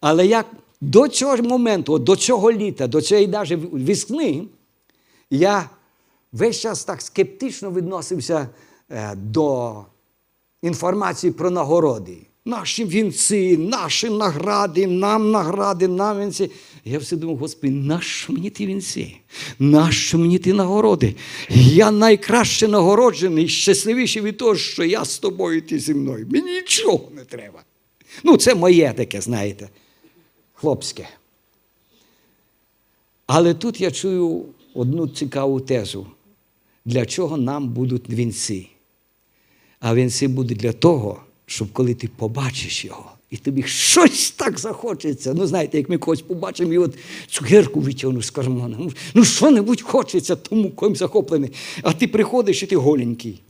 [0.01, 0.47] Але як
[0.81, 4.45] до цього моменту, до цього літа, до цієї навіть весни,
[5.31, 5.71] я
[6.33, 8.49] весь час так скептично відносився
[8.91, 9.75] е, до
[10.63, 12.17] інформації про нагороди.
[12.45, 16.51] Наші вінці, наші награди, нам награди, нам вінці.
[16.89, 19.17] Я все думав, Господи, нащо мені ті вінці?
[19.59, 21.15] Нащо мені ті нагороди?
[21.51, 26.27] Я найкраще нагороджений, щасливіший від того, що я з тобою, ти зі мною.
[26.31, 27.63] Мені нічого не треба.
[28.25, 29.69] Ну, це моє таке, знаєте,
[30.53, 31.09] хлопське.
[33.27, 36.07] Але тут я чую одну цікаву тезу.
[36.85, 38.69] Для чого нам будуть вінці?
[39.81, 45.35] А вінці будуть для того, щоб коли ти побачиш його, і тобі щось так захочеться.
[45.35, 46.95] Ну, знаєте, як ми когось побачимо, і от
[47.29, 48.77] цукерку витягну з кармана.
[48.81, 51.51] Ну, ну що-небудь хочеться тому, ким захоплений.
[51.83, 53.41] А ти приходиш і ти голенький.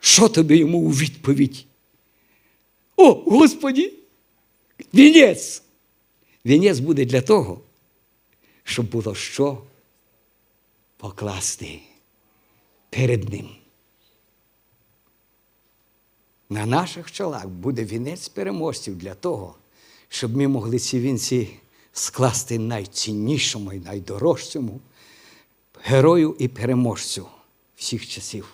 [0.00, 1.64] Що тобі йому у відповідь?
[2.96, 3.92] О, Господі!
[4.94, 5.62] Вінець!
[6.46, 7.60] Вінець буде для того,
[8.64, 9.62] щоб було що
[10.96, 11.80] покласти
[12.90, 13.59] перед ним.
[16.52, 19.54] На наших чолах буде вінець переможців для того,
[20.08, 21.48] щоб ми могли ці вінці
[21.92, 24.80] скласти найціннішому і найдорожчому
[25.82, 27.26] герою і переможцю
[27.76, 28.46] всіх часів.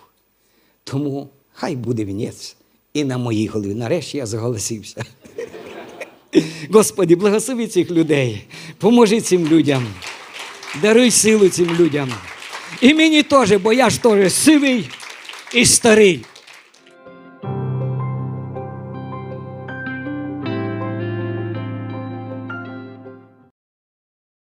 [0.83, 2.55] Тому хай буде вінець
[2.93, 3.75] і на моїй голові.
[3.75, 5.05] Нарешті я заголосився.
[6.71, 9.87] Господи, благослови цих людей, поможи цим людям,
[10.81, 12.13] даруй силу цим людям.
[12.81, 14.89] І мені теж, бо я ж теж сивий
[15.53, 16.25] і старий.